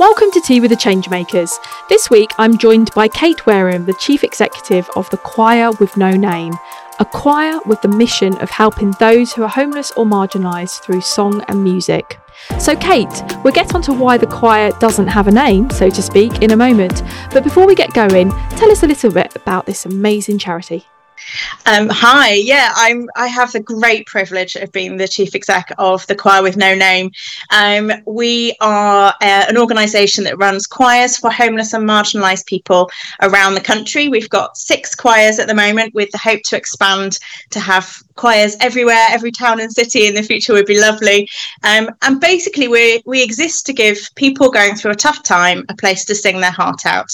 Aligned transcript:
Welcome 0.00 0.30
to 0.32 0.40
Tea 0.40 0.60
with 0.60 0.70
the 0.70 0.76
Changemakers. 0.76 1.58
This 1.88 2.08
week 2.08 2.30
I'm 2.38 2.56
joined 2.56 2.90
by 2.94 3.06
Kate 3.06 3.44
Wareham, 3.44 3.84
the 3.84 3.92
Chief 3.94 4.24
Executive 4.24 4.88
of 4.96 5.08
the 5.10 5.18
Choir 5.18 5.72
with 5.72 5.96
No 5.96 6.12
Name, 6.12 6.54
a 6.98 7.04
choir 7.04 7.60
with 7.66 7.82
the 7.82 7.88
mission 7.88 8.36
of 8.38 8.50
helping 8.50 8.92
those 8.92 9.32
who 9.32 9.42
are 9.42 9.48
homeless 9.48 9.92
or 9.92 10.06
marginalised 10.06 10.80
through 10.80 11.02
song 11.02 11.44
and 11.48 11.62
music. 11.62 12.18
So, 12.58 12.74
Kate, 12.74 13.22
we'll 13.44 13.52
get 13.52 13.74
onto 13.74 13.92
why 13.92 14.16
the 14.16 14.26
choir 14.26 14.70
doesn't 14.80 15.08
have 15.08 15.28
a 15.28 15.32
name, 15.32 15.70
so 15.70 15.90
to 15.90 16.02
speak, 16.02 16.42
in 16.42 16.50
a 16.50 16.56
moment. 16.56 17.02
But 17.30 17.44
before 17.44 17.66
we 17.66 17.74
get 17.74 17.92
going, 17.92 18.30
tell 18.56 18.70
us 18.70 18.82
a 18.82 18.86
little 18.86 19.12
bit 19.12 19.36
about 19.36 19.66
this 19.66 19.86
amazing 19.86 20.38
charity. 20.38 20.86
Um, 21.66 21.88
hi, 21.90 22.32
yeah, 22.32 22.72
I'm. 22.74 23.08
I 23.16 23.26
have 23.28 23.52
the 23.52 23.60
great 23.60 24.06
privilege 24.06 24.56
of 24.56 24.72
being 24.72 24.96
the 24.96 25.08
chief 25.08 25.34
exec 25.34 25.72
of 25.78 26.06
the 26.06 26.14
Choir 26.14 26.42
with 26.42 26.56
No 26.56 26.74
Name. 26.74 27.10
Um, 27.50 27.92
we 28.06 28.56
are 28.60 29.14
uh, 29.20 29.44
an 29.48 29.56
organisation 29.56 30.24
that 30.24 30.38
runs 30.38 30.66
choirs 30.66 31.16
for 31.16 31.30
homeless 31.30 31.72
and 31.72 31.88
marginalised 31.88 32.46
people 32.46 32.90
around 33.22 33.54
the 33.54 33.60
country. 33.60 34.08
We've 34.08 34.28
got 34.28 34.56
six 34.56 34.94
choirs 34.94 35.38
at 35.38 35.48
the 35.48 35.54
moment, 35.54 35.94
with 35.94 36.10
the 36.10 36.18
hope 36.18 36.42
to 36.46 36.56
expand 36.56 37.18
to 37.50 37.60
have 37.60 38.02
choirs 38.20 38.54
everywhere, 38.60 39.06
every 39.08 39.32
town 39.32 39.60
and 39.60 39.72
city 39.72 40.06
in 40.06 40.14
the 40.14 40.22
future 40.22 40.52
would 40.52 40.66
be 40.66 40.78
lovely. 40.78 41.26
Um, 41.64 41.88
and 42.02 42.20
basically, 42.20 42.68
we 42.68 43.02
we 43.06 43.22
exist 43.22 43.64
to 43.66 43.72
give 43.72 43.96
people 44.14 44.50
going 44.50 44.74
through 44.74 44.92
a 44.92 45.02
tough 45.06 45.22
time 45.22 45.64
a 45.70 45.74
place 45.74 46.04
to 46.04 46.14
sing 46.14 46.40
their 46.40 46.50
heart 46.50 46.84
out. 46.84 47.10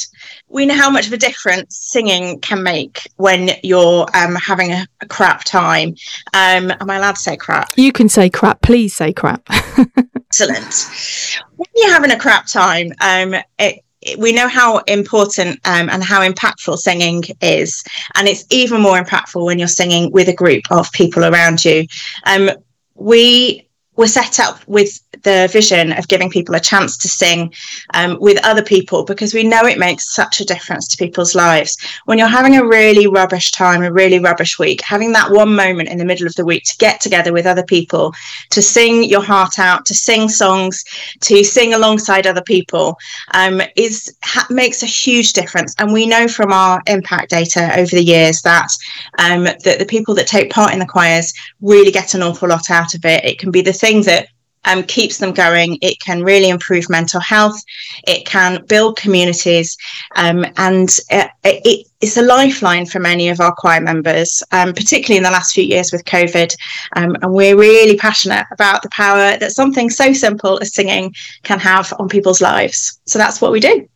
We 0.49 0.67
know 0.67 0.75
how 0.75 0.91
much 0.91 1.07
of 1.07 1.13
a 1.13 1.17
difference 1.17 1.77
singing 1.77 2.41
can 2.41 2.63
make 2.63 3.09
when 3.17 3.51
you're 3.63 4.07
um, 4.15 4.35
having 4.35 4.73
a, 4.73 4.87
a, 5.01 5.07
crap 5.07 5.45
time. 5.45 5.95
Um, 6.35 6.73
am 6.81 6.91
I 6.91 6.97
allowed 6.97 7.17
to 7.17 7.21
say 7.21 7.37
crap? 7.37 7.71
You 7.77 7.93
can 7.93 8.09
say 8.09 8.29
crap. 8.29 8.63
Please 8.63 8.95
say 8.95 9.13
crap. 9.13 9.43
Excellent. 10.17 10.75
When 11.57 11.69
you're 11.75 11.93
having 11.93 12.11
a 12.11 12.19
crap 12.19 12.47
time, 12.47 12.93
um, 13.01 13.35
it, 13.59 13.85
we 14.19 14.33
know 14.33 14.49
how 14.49 14.79
important 14.87 15.61
um, 15.65 15.89
and 15.91 16.03
how 16.03 16.27
impactful 16.29 16.79
singing 16.79 17.25
is, 17.41 17.85
and 18.15 18.29
it's 18.29 18.45
even 18.51 18.81
more 18.81 18.99
impactful 18.99 19.45
when 19.45 19.59
you're 19.59 19.69
singing 19.69 20.11
with 20.13 20.29
a 20.29 20.35
group 20.35 20.63
of 20.71 20.91
people 20.93 21.25
around 21.25 21.65
you. 21.65 21.87
Um, 22.25 22.51
we 22.95 23.66
were 23.97 24.07
set 24.07 24.39
up 24.41 24.61
with 24.67 25.01
the 25.23 25.49
vision 25.53 25.93
of 25.93 26.09
giving 26.09 26.31
people 26.31 26.55
a 26.55 26.61
chance 26.61 26.97
to 26.99 27.09
sing 27.09 27.53
um, 27.95 28.19
with 28.21 28.39
other 28.45 28.63
people 28.63 29.05
because 29.05 29.35
we 29.35 29.43
know 29.43 29.65
it 29.65 29.79
makes 29.79 30.15
such 30.15 30.41
a 30.41 30.45
difference 30.45 30.87
to 30.89 30.97
people's 30.97 31.35
lives. 31.35 31.77
When 32.05 32.19
you're 32.19 32.29
having 32.29 32.57
a 32.57 32.67
really 32.67 33.07
rubbish 33.07 33.51
time, 33.51 33.83
a 33.83 33.93
really 33.93 34.19
rubbish 34.19 34.59
week, 34.59 34.81
having 34.83 35.13
that 35.13 35.31
one 35.31 35.55
moment 35.55 35.89
in 35.89 35.99
the 35.99 36.05
middle 36.05 36.27
of 36.27 36.35
the 36.35 36.45
week 36.45 36.65
to 36.65 36.77
get 36.79 37.01
together 37.01 37.33
with 37.33 37.47
other 37.47 37.65
people, 37.65 38.15
to 38.51 38.63
sing 38.63 39.05
your 39.05 39.23
heart 39.23 39.59
out, 39.59 39.87
to 39.87 39.95
sing 39.95 40.29
songs, 40.29 40.85
to 41.21 41.43
sing 41.43 41.75
alongside 41.75 42.27
other 42.27 42.43
people, 42.43 42.97
um, 43.35 43.61
is 43.77 44.15
ha- 44.23 44.47
makes 44.51 44.83
a 44.83 44.87
huge 44.87 45.33
difference. 45.33 45.75
And 45.79 45.93
we 45.93 46.07
know 46.07 46.29
from 46.29 46.53
our 46.53 46.83
impact 46.87 47.31
data 47.31 47.77
over 47.79 47.91
the 47.91 48.05
years 48.05 48.43
that 48.43 48.69
um, 49.19 49.45
that 49.45 49.79
the 49.79 49.87
people 49.87 50.15
that 50.15 50.27
take 50.27 50.51
part 50.51 50.73
in 50.73 50.79
the 50.79 50.87
choirs 50.87 51.33
really 51.61 51.91
get 51.91 52.15
an 52.15 52.23
awful 52.23 52.49
lot 52.49 52.71
out 52.71 52.95
of 52.95 53.05
it. 53.05 53.25
It 53.25 53.39
can 53.39 53.51
be 53.51 53.63
the 53.63 53.73
that 53.95 54.29
um, 54.67 54.83
keeps 54.83 55.19
them 55.19 55.33
going. 55.33 55.79
It 55.81 56.01
can 56.01 56.23
really 56.23 56.49
improve 56.49 56.91
mental 56.91 57.21
health. 57.21 57.63
It 58.07 58.27
can 58.27 58.65
build 58.67 58.97
communities, 58.97 59.77
um, 60.17 60.45
and 60.57 60.89
it, 61.11 61.31
it, 61.45 61.87
it's 62.01 62.17
a 62.17 62.23
lifeline 62.23 62.85
for 62.85 62.99
many 62.99 63.29
of 63.29 63.41
our 63.41 63.55
choir 63.55 63.81
members, 63.81 64.43
um, 64.51 64.75
particularly 64.75 65.19
in 65.19 65.23
the 65.23 65.31
last 65.31 65.55
few 65.55 65.65
years 65.65 65.93
with 65.93 66.05
COVID. 66.05 66.55
Um, 66.97 67.17
and 67.23 67.33
we're 67.33 67.57
really 67.57 67.97
passionate 67.97 68.45
about 68.53 68.83
the 68.83 68.91
power 68.91 69.37
that 69.39 69.53
something 69.53 69.89
so 69.89 70.13
simple 70.13 70.59
as 70.61 70.75
singing 70.75 71.15
can 71.45 71.61
have 71.61 71.93
on 71.99 72.09
people's 72.09 72.41
lives. 72.41 73.01
So 73.07 73.19
that's 73.19 73.41
what 73.41 73.53
we 73.53 73.61
do. 73.61 73.89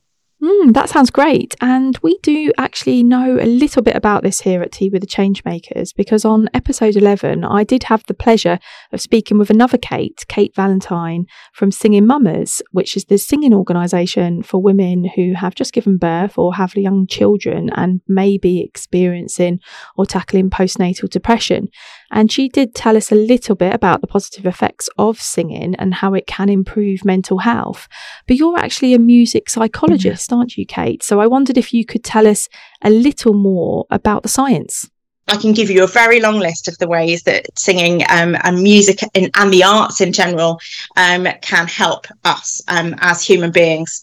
Mm, 0.43 0.73
that 0.73 0.89
sounds 0.89 1.11
great. 1.11 1.55
And 1.61 1.99
we 2.03 2.17
do 2.23 2.51
actually 2.57 3.03
know 3.03 3.39
a 3.39 3.45
little 3.45 3.83
bit 3.83 3.95
about 3.95 4.23
this 4.23 4.41
here 4.41 4.63
at 4.63 4.73
Tea 4.73 4.89
with 4.89 5.03
the 5.03 5.07
Changemakers 5.07 5.95
because 5.95 6.25
on 6.25 6.49
episode 6.55 6.97
11, 6.97 7.45
I 7.45 7.63
did 7.63 7.85
have 7.85 8.07
the 8.07 8.15
pleasure 8.15 8.59
of 8.91 9.03
speaking 9.03 9.37
with 9.37 9.51
another 9.51 9.77
Kate, 9.77 10.25
Kate 10.29 10.55
Valentine 10.57 11.27
from 11.53 11.71
Singing 11.71 12.07
Mamas, 12.07 12.63
which 12.71 12.97
is 12.97 13.05
the 13.05 13.19
singing 13.19 13.53
organisation 13.53 14.43
for 14.43 14.63
women 14.63 15.11
who 15.15 15.35
have 15.35 15.55
just 15.55 15.75
given 15.75 15.99
birth 15.99 16.39
or 16.39 16.55
have 16.55 16.75
young 16.75 17.07
children 17.07 17.69
and 17.75 18.01
may 18.09 18.39
be 18.39 18.63
experiencing 18.63 19.61
or 19.99 20.07
tackling 20.07 20.49
postnatal 20.49 21.11
depression. 21.11 21.69
And 22.11 22.31
she 22.31 22.49
did 22.49 22.75
tell 22.75 22.97
us 22.97 23.13
a 23.13 23.17
little 23.17 23.55
bit 23.55 23.75
about 23.75 24.01
the 24.01 24.07
positive 24.07 24.47
effects 24.47 24.89
of 24.99 25.21
singing 25.21 25.75
and 25.77 25.95
how 25.95 26.15
it 26.15 26.27
can 26.27 26.49
improve 26.49 27.05
mental 27.05 27.39
health. 27.39 27.89
But 28.27 28.37
you're 28.37 28.59
actually 28.59 28.95
a 28.95 28.99
music 28.99 29.49
psychologist, 29.49 30.33
aren't 30.33 30.57
you, 30.57 30.67
Kate? 30.67 31.03
So 31.03 31.21
I 31.21 31.27
wondered 31.27 31.57
if 31.57 31.73
you 31.73 31.85
could 31.85 32.05
tell 32.05 32.27
us 32.27 32.49
a 32.83 32.91
little 32.91 33.35
more 33.35 33.87
about 33.91 34.23
the 34.23 34.29
science. 34.29 34.91
I 35.29 35.37
can 35.37 35.53
give 35.53 35.71
you 35.71 35.85
a 35.85 35.87
very 35.87 36.21
long 36.21 36.41
list 36.41 36.67
of 36.67 36.77
the 36.79 36.89
ways 36.89 37.23
that 37.23 37.47
singing 37.57 38.03
um, 38.09 38.37
and 38.43 38.63
music 38.63 39.01
and, 39.15 39.31
and, 39.37 39.53
the 39.53 39.63
arts 39.63 40.01
in 40.01 40.13
general 40.13 40.59
um, 40.97 41.29
can 41.41 41.69
help 41.69 42.07
us 42.25 42.61
um, 42.67 42.97
as 42.99 43.25
human 43.25 43.53
beings. 43.53 44.03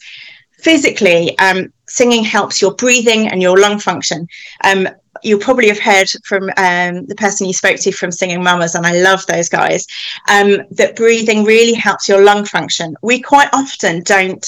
Physically, 0.68 1.40
um, 1.40 1.72
singing 1.88 2.26
helps 2.26 2.62
your 2.62 2.74
breathing 2.76 3.30
and 3.30 3.42
your 3.42 3.58
lung 3.58 3.80
function. 3.80 4.28
Um, 4.66 4.90
you 5.24 5.38
probably 5.38 5.70
have 5.70 5.80
heard 5.80 6.10
from 6.26 6.50
um, 6.58 7.06
the 7.06 7.16
person 7.16 7.48
you 7.48 7.54
spoke 7.54 7.80
to 7.80 7.92
from 7.94 8.12
Singing 8.12 8.44
Mamas, 8.44 8.76
and 8.76 8.86
I 8.86 9.00
love 9.00 9.26
those 9.28 9.48
guys, 9.48 9.88
um, 10.30 10.58
that 10.72 10.98
breathing 10.98 11.46
really 11.46 11.74
helps 11.74 12.10
your 12.10 12.22
lung 12.22 12.44
function. 12.44 12.98
We 13.02 13.22
quite 13.22 13.48
often 13.54 14.04
don't 14.04 14.46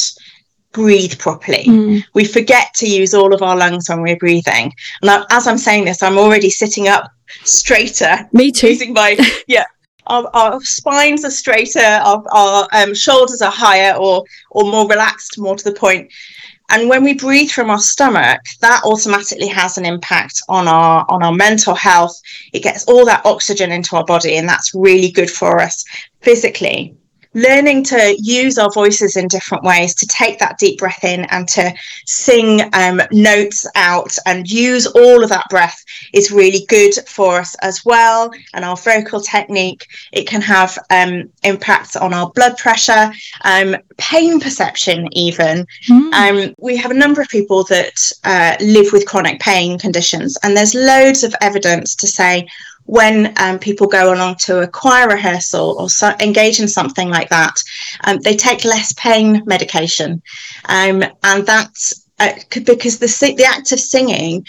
breathe 0.74 1.18
properly. 1.18 1.64
Mm. 1.64 2.04
We 2.14 2.26
forget 2.26 2.74
to 2.76 2.86
use 2.86 3.14
all 3.14 3.34
of 3.34 3.42
our 3.42 3.56
lungs 3.56 3.88
when 3.88 4.02
we're 4.02 4.18
breathing. 4.18 4.74
And 5.02 5.26
as 5.32 5.48
I'm 5.48 5.58
saying 5.58 5.86
this, 5.86 6.04
I'm 6.04 6.18
already 6.18 6.50
sitting 6.50 6.90
up 6.90 7.10
straighter. 7.46 8.28
Me 8.34 8.52
too. 8.52 8.68
Using 8.68 8.92
my, 8.92 9.18
yeah. 9.48 9.64
Our, 10.10 10.30
our, 10.34 10.62
spines 10.62 11.24
are 11.24 11.32
straighter, 11.32 11.80
our, 11.80 12.24
our 12.32 12.68
um, 12.74 12.94
shoulders 12.94 13.42
are 13.42 13.52
higher 13.52 13.96
or 13.96 14.24
or 14.52 14.64
more 14.64 14.88
relaxed, 14.88 15.40
more 15.40 15.56
to 15.56 15.64
the 15.64 15.74
point. 15.74 16.12
And 16.72 16.88
when 16.88 17.04
we 17.04 17.16
breathe 17.16 17.50
from 17.50 17.70
our 17.70 17.80
stomach, 17.80 18.42
that 18.62 18.82
automatically 18.86 19.48
has 19.48 19.78
an 19.78 19.86
impact 19.86 20.42
on 20.50 20.68
our 20.68 21.06
on 21.10 21.24
our 21.24 21.34
mental 21.34 21.76
health. 21.76 22.20
It 22.54 22.64
gets 22.64 22.86
all 22.86 23.06
that 23.06 23.26
oxygen 23.26 23.72
into 23.72 23.96
our 23.96 24.06
body, 24.06 24.38
and 24.38 24.48
that's 24.48 24.76
really 24.76 25.12
good 25.12 25.30
for 25.30 25.60
us 25.60 25.84
physically 26.22 26.96
learning 27.34 27.84
to 27.84 28.16
use 28.20 28.58
our 28.58 28.72
voices 28.72 29.16
in 29.16 29.28
different 29.28 29.64
ways 29.64 29.94
to 29.96 30.08
take 30.08 30.40
that 30.40 30.58
deep 30.58 30.80
breath 30.80 31.04
in 31.04 31.26
and 31.26 31.48
to 31.48 31.72
sing 32.06 32.62
um, 32.74 33.02
notes 33.12 33.68
out 33.76 34.16
and 34.26 34.50
use 34.50 34.88
all 34.88 35.24
of 35.24 35.30
that 35.30 35.46
breath 35.50 35.84
is 36.14 36.32
really 36.32 36.66
good 36.68 36.94
for 37.08 37.40
us 37.40 37.56
as 37.62 37.86
well 37.86 38.32
and 38.54 38.66
our 38.66 38.78
vocal 38.78 39.22
technique 39.22 39.88
it 40.12 40.28
can 40.28 40.42
have 40.42 40.78
um, 40.90 41.30
impacts 41.44 41.96
on 41.96 42.14
our 42.14 42.32
blood 42.32 42.58
pressure 42.58 43.12
um, 43.44 43.76
pain 43.98 44.40
perception 44.40 45.08
even 45.12 45.66
mm. 45.88 46.10
Um, 46.10 46.56
we 46.58 46.76
have 46.76 46.92
a 46.92 46.96
number 46.96 47.22
of 47.22 47.30
people 47.30 47.64
that 47.66 48.12
uh, 48.24 48.56
live 48.60 48.92
with 48.92 49.06
chronic 49.06 49.40
pain 49.40 49.78
conditions 49.78 50.38
and 50.44 50.58
there's 50.58 50.74
loads 50.74 51.24
of 51.24 51.36
evidence 51.42 51.96
to 51.96 52.08
say 52.08 52.48
when 52.90 53.32
um, 53.38 53.60
people 53.60 53.86
go 53.86 54.12
along 54.12 54.36
to 54.36 54.62
a 54.62 54.68
choir 54.68 55.08
rehearsal 55.08 55.76
or 55.78 55.90
so, 55.92 56.12
engage 56.20 56.60
in 56.60 56.68
something 56.68 57.08
like 57.08 57.30
that, 57.30 57.54
um, 58.06 58.18
they 58.22 58.36
take 58.36 58.66
less 58.66 58.94
pain 58.94 59.44
medication, 59.46 60.22
um, 60.66 61.04
and 61.24 61.46
that's 61.46 62.04
uh, 62.18 62.34
because 62.50 62.98
the 62.98 63.34
the 63.38 63.46
act 63.46 63.72
of 63.72 63.80
singing 63.80 64.44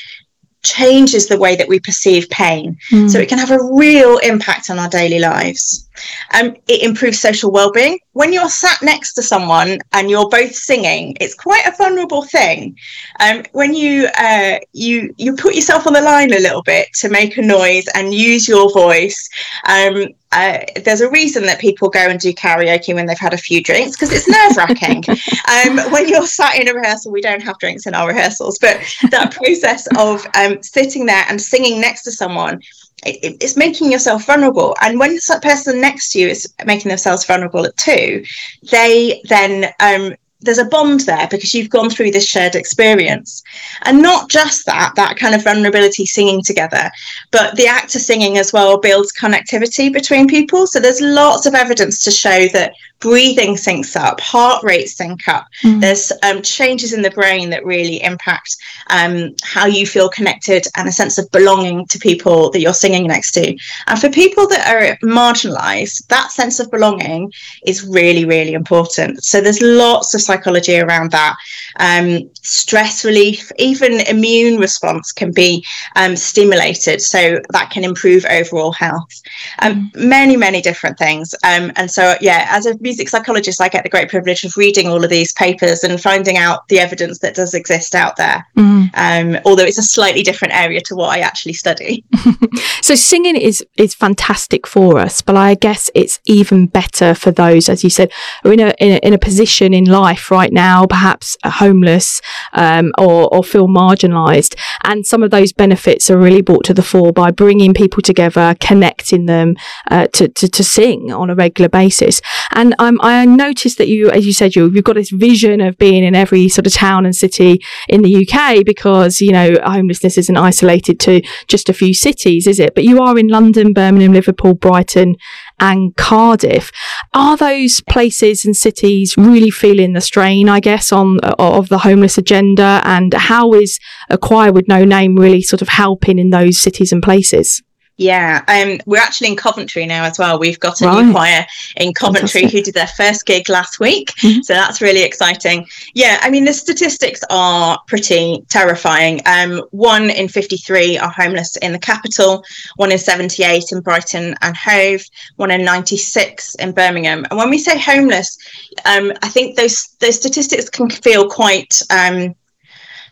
changes 0.63 1.29
the 1.29 1.39
way 1.39 1.55
that 1.55 1.69
we 1.69 1.81
perceive 1.81 2.31
pain. 2.31 2.79
Mm. 2.91 3.11
So 3.11 3.19
it 3.19 3.29
can 3.29 3.39
have 3.39 3.51
a 3.51 3.63
real 3.73 4.17
impact 4.19 4.71
on 4.71 4.79
our 4.79 4.89
daily 4.89 5.19
lives. 5.19 5.87
Um, 6.35 6.57
it 6.69 6.83
improves 6.83 7.21
social 7.21 7.51
well-being. 7.51 7.99
When 8.13 8.33
you're 8.33 8.49
sat 8.49 8.83
next 8.83 9.15
to 9.15 9.23
someone 9.23 9.79
and 9.93 10.11
you're 10.11 10.29
both 10.29 10.55
singing, 10.55 11.17
it's 11.21 11.35
quite 11.35 11.67
a 11.67 11.77
vulnerable 11.77 12.23
thing. 12.23 12.77
Um, 13.21 13.45
when 13.53 13.75
you 13.75 14.09
uh, 14.19 14.59
you 14.73 15.15
you 15.17 15.37
put 15.37 15.55
yourself 15.55 15.87
on 15.87 15.93
the 15.93 16.01
line 16.01 16.33
a 16.33 16.39
little 16.39 16.63
bit 16.63 16.89
to 16.95 17.09
make 17.09 17.37
a 17.37 17.43
noise 17.43 17.87
and 17.95 18.15
use 18.15 18.49
your 18.49 18.73
voice, 18.73 19.29
um, 19.67 20.07
uh, 20.33 20.59
there's 20.85 21.01
a 21.01 21.11
reason 21.11 21.45
that 21.45 21.59
people 21.59 21.89
go 21.89 21.99
and 21.99 22.21
do 22.21 22.33
karaoke 22.33 22.95
when 22.95 23.07
they've 23.07 23.19
had 23.19 23.35
a 23.35 23.39
few 23.39 23.61
drinks 23.63 23.97
because 23.97 24.13
it's 24.13 24.29
nerve 24.29 24.57
wracking. 24.57 25.03
um, 25.09 25.91
when 25.91 26.09
you're 26.09 26.27
sat 26.27 26.57
in 26.57 26.69
a 26.69 26.75
rehearsal, 26.75 27.11
we 27.11 27.21
don't 27.21 27.43
have 27.43 27.59
drinks 27.59 27.87
in 27.87 27.95
our 27.95 28.09
rehearsals, 28.09 28.59
but 28.61 28.81
that 29.11 29.33
process 29.33 29.89
of 29.97 30.25
um, 30.37 30.63
sitting 30.63 31.07
there 31.07 31.25
and 31.29 31.41
singing 31.41 31.81
next 31.81 32.03
to 32.03 32.13
someone 32.13 32.61
it, 33.05 33.37
it's 33.41 33.57
making 33.57 33.91
yourself 33.91 34.27
vulnerable. 34.27 34.77
And 34.83 34.99
when 34.99 35.15
the 35.15 35.41
person 35.43 35.81
next 35.81 36.13
to 36.13 36.21
you 36.21 36.29
is 36.29 36.53
making 36.67 36.89
themselves 36.89 37.25
vulnerable 37.25 37.71
too, 37.77 38.25
they 38.71 39.23
then 39.29 39.73
um, 39.81 40.15
there's 40.43 40.59
a 40.59 40.65
bond 40.67 41.01
there 41.01 41.29
because 41.31 41.55
you've 41.55 41.71
gone 41.71 41.91
through 41.91 42.11
this 42.11 42.27
shared 42.27 42.55
experience 42.55 43.43
and 43.83 44.01
not 44.01 44.31
just 44.31 44.65
that 44.67 44.93
that 44.97 45.17
kind 45.17 45.35
of 45.35 45.45
vulnerability 45.45 46.07
singing 46.07 46.43
together 46.43 46.91
but 47.31 47.55
the 47.57 47.67
act 47.67 47.95
of 47.95 48.01
singing 48.01 48.39
as 48.39 48.53
well 48.53 48.79
builds 48.79 49.13
connectivity 49.13 49.93
between 49.93 50.27
people 50.27 50.67
so 50.67 50.81
there's 50.81 51.01
lots 51.01 51.47
of 51.47 51.55
evidence 51.55 52.03
to 52.03 52.11
show 52.11 52.49
that 52.49 52.73
breathing 53.01 53.55
syncs 53.55 53.97
up 53.97 54.21
heart 54.21 54.63
rates 54.63 54.97
sync 54.97 55.27
up 55.29 55.47
mm. 55.63 55.81
there's 55.81 56.13
um, 56.23 56.43
changes 56.43 56.93
in 56.93 57.03
the 57.03 57.11
brain 57.11 57.51
that 57.51 57.65
really 57.65 58.03
impact 58.03 58.57
um, 58.91 59.35
how 59.43 59.67
you 59.67 59.87
feel 59.87 60.09
connected 60.09 60.67
and 60.77 60.89
a 60.89 60.93
sense 60.93 61.19
of 61.19 61.31
belonging 61.31 61.87
to 61.87 61.99
people 61.99 62.51
that 62.51 62.61
you're 62.61 62.73
singing 62.73 63.07
next 63.07 63.33
to 63.33 63.57
and 63.87 64.01
for 64.01 64.11
people 64.11 64.47
that 64.47 64.67
are 64.69 64.97
marginalized 65.07 66.07
that 66.09 66.31
sense 66.31 66.61
of 66.61 66.71
belonging 66.71 67.31
is 67.67 67.87
really 67.87 68.25
really 68.25 68.53
important 68.53 69.23
so 69.23 69.41
there's 69.41 69.63
lots 69.63 70.15
of 70.15 70.21
psychology 70.21 70.79
around 70.79 71.11
that. 71.13 71.37
Um, 71.79 72.31
stress 72.35 73.05
relief, 73.05 73.51
even 73.59 74.01
immune 74.01 74.59
response 74.59 75.13
can 75.13 75.33
be 75.33 75.65
um, 75.97 76.17
stimulated, 76.17 77.01
so 77.01 77.39
that 77.51 77.71
can 77.71 77.85
improve 77.85 78.25
overall 78.27 78.73
health. 78.73 79.23
Um, 79.61 79.91
many, 79.95 80.37
many 80.37 80.61
different 80.61 80.99
things. 80.99 81.35
Um, 81.45 81.73
and 81.77 81.91
so, 81.91 82.15
yeah, 82.21 82.47
as 82.51 82.67
a 82.67 82.75
music 82.91 83.09
psychologist, 83.09 83.61
I 83.61 83.69
get 83.69 83.83
the 83.83 83.89
great 83.89 84.09
privilege 84.09 84.45
of 84.45 84.57
reading 84.57 84.89
all 84.89 85.03
of 85.03 85.11
these 85.11 85.33
papers 85.33 85.85
and 85.85 86.01
finding 86.01 86.37
out 86.37 86.67
the 86.69 86.79
evidence 86.79 87.19
that 87.21 87.35
does 87.35 87.55
exist 87.55 87.95
out 87.95 88.17
there. 88.17 88.47
Mm. 88.57 89.41
although 89.45 89.65
it's 89.65 89.79
a 89.79 89.83
slightly 89.83 90.23
different 90.23 90.55
area 90.55 90.81
to 90.83 90.95
what 90.95 91.11
I 91.17 91.21
actually 91.21 91.55
study. 91.55 92.05
so 92.83 92.95
singing 92.95 93.37
is 93.37 93.65
is 93.77 93.95
fantastic 93.95 94.67
for 94.67 94.99
us, 94.99 95.23
but 95.23 95.37
I 95.37 95.55
guess 95.55 95.91
it's 95.95 96.21
even 96.27 96.67
better 96.67 97.15
for 97.15 97.31
those, 97.31 97.69
as 97.69 97.83
you 97.85 97.91
said, 97.91 98.11
are 98.45 98.53
in 98.53 98.61
a 98.61 98.75
in 98.79 98.93
a, 98.93 98.99
in 99.07 99.13
a 99.15 99.19
position 99.19 99.73
in 99.73 99.85
life 99.85 100.21
life 100.21 100.31
right 100.31 100.53
now, 100.53 100.87
perhaps 100.87 101.37
homeless 101.45 102.21
um, 102.53 102.93
or, 102.99 103.33
or 103.35 103.45
feel 103.45 103.69
marginalised. 103.69 104.55
And 104.85 105.07
some 105.07 105.23
of 105.23 105.31
those 105.31 105.53
benefits 105.53 106.11
are 106.11 106.19
really 106.19 106.43
brought 106.43 106.65
to 106.65 106.75
the 106.75 106.83
fore 106.83 107.13
by 107.13 107.31
bringing 107.31 107.75
people 107.75 108.03
together, 108.03 108.55
connecting 108.61 109.27
them 109.27 109.57
uh, 109.91 110.07
to, 110.15 110.29
to, 110.29 110.49
to, 110.49 110.65
sing 110.65 111.13
on 111.13 111.31
a 111.31 111.35
regular 111.35 111.69
basis. 111.69 112.21
And 112.55 112.75
I 112.81 113.25
noticed 113.27 113.79
that 113.79 113.89
you, 113.89 114.11
as 114.11 114.27
you 114.27 114.33
said, 114.33 114.57
you, 114.57 114.71
you've 114.71 114.85
got 114.85 114.95
this 114.95 115.11
vision 115.11 115.61
of 115.61 115.77
being 115.77 116.03
in 116.03 116.15
every 116.15 116.49
sort 116.49 116.67
of 116.67 116.73
town 116.73 117.05
and 117.05 117.15
city 117.15 117.61
in 117.89 118.03
the 118.03 118.27
UK 118.27 118.65
because, 118.65 119.21
you 119.21 119.33
know, 119.33 119.57
homelessness 119.65 120.17
isn't 120.17 120.37
isolated 120.37 120.99
to 121.01 121.23
just 121.47 121.69
a 121.69 121.75
few 121.75 121.93
cities, 121.93 122.47
is 122.47 122.59
it? 122.59 122.75
But 122.75 122.85
you 122.85 123.01
are 123.01 123.19
in 123.19 123.29
London, 123.29 123.73
Birmingham, 123.73 124.13
Liverpool, 124.13 124.55
Brighton, 124.55 125.17
and 125.59 125.95
Cardiff. 125.97 126.73
Are 127.13 127.37
those 127.37 127.81
places 127.83 128.45
and 128.45 128.57
cities 128.57 129.15
really 129.19 129.51
feeling 129.51 129.93
the 129.93 130.01
strain, 130.01 130.49
I 130.49 130.61
guess, 130.61 130.91
on 130.91 131.21
of 131.21 131.69
the 131.69 131.79
homeless 131.79 132.19
agenda? 132.19 132.81
And 132.85 133.13
how 133.13 133.53
is 133.53 133.79
a 134.09 134.17
choir 134.17 134.53
with 134.53 134.69
no 134.69 134.85
name 134.85 135.17
really 135.17 135.43
sort 135.43 135.63
of 135.63 135.69
helping 135.69 136.19
in 136.19 136.31
those 136.31 136.59
cities 136.59 136.93
and 136.93 137.03
places? 137.03 137.63
Yeah, 138.01 138.43
um, 138.49 138.79
we're 138.87 138.97
actually 138.97 139.29
in 139.29 139.37
Coventry 139.37 139.85
now 139.85 140.05
as 140.05 140.19
well. 140.19 140.39
We've 140.39 140.59
got 140.59 140.81
a 140.81 140.87
right. 140.87 141.05
new 141.05 141.13
choir 141.13 141.45
in 141.77 141.93
Coventry 141.93 142.41
Fantastic. 142.41 142.59
who 142.59 142.65
did 142.65 142.75
their 142.75 142.87
first 142.87 143.27
gig 143.27 143.51
last 143.51 143.79
week. 143.79 144.15
Mm-hmm. 144.23 144.41
So 144.41 144.55
that's 144.55 144.81
really 144.81 145.03
exciting. 145.03 145.67
Yeah, 145.93 146.19
I 146.23 146.31
mean, 146.31 146.47
the 146.47 146.55
statistics 146.55 147.21
are 147.29 147.79
pretty 147.87 148.43
terrifying. 148.49 149.21
Um, 149.27 149.63
one 149.73 150.09
in 150.09 150.29
53 150.29 150.97
are 150.97 151.11
homeless 151.11 151.59
in 151.59 151.73
the 151.73 151.79
capital, 151.79 152.43
one 152.77 152.91
in 152.91 152.97
78 152.97 153.65
in 153.71 153.81
Brighton 153.83 154.35
and 154.41 154.57
Hove, 154.57 155.05
one 155.37 155.51
in 155.51 155.63
96 155.63 156.55
in 156.55 156.73
Birmingham. 156.73 157.27
And 157.31 157.39
when 157.39 157.51
we 157.51 157.59
say 157.59 157.79
homeless, 157.79 158.39
um, 158.87 159.13
I 159.23 159.29
think 159.29 159.59
those, 159.59 159.95
those 160.01 160.17
statistics 160.17 160.71
can 160.71 160.89
feel 160.89 161.29
quite 161.29 161.83
um, 161.91 162.35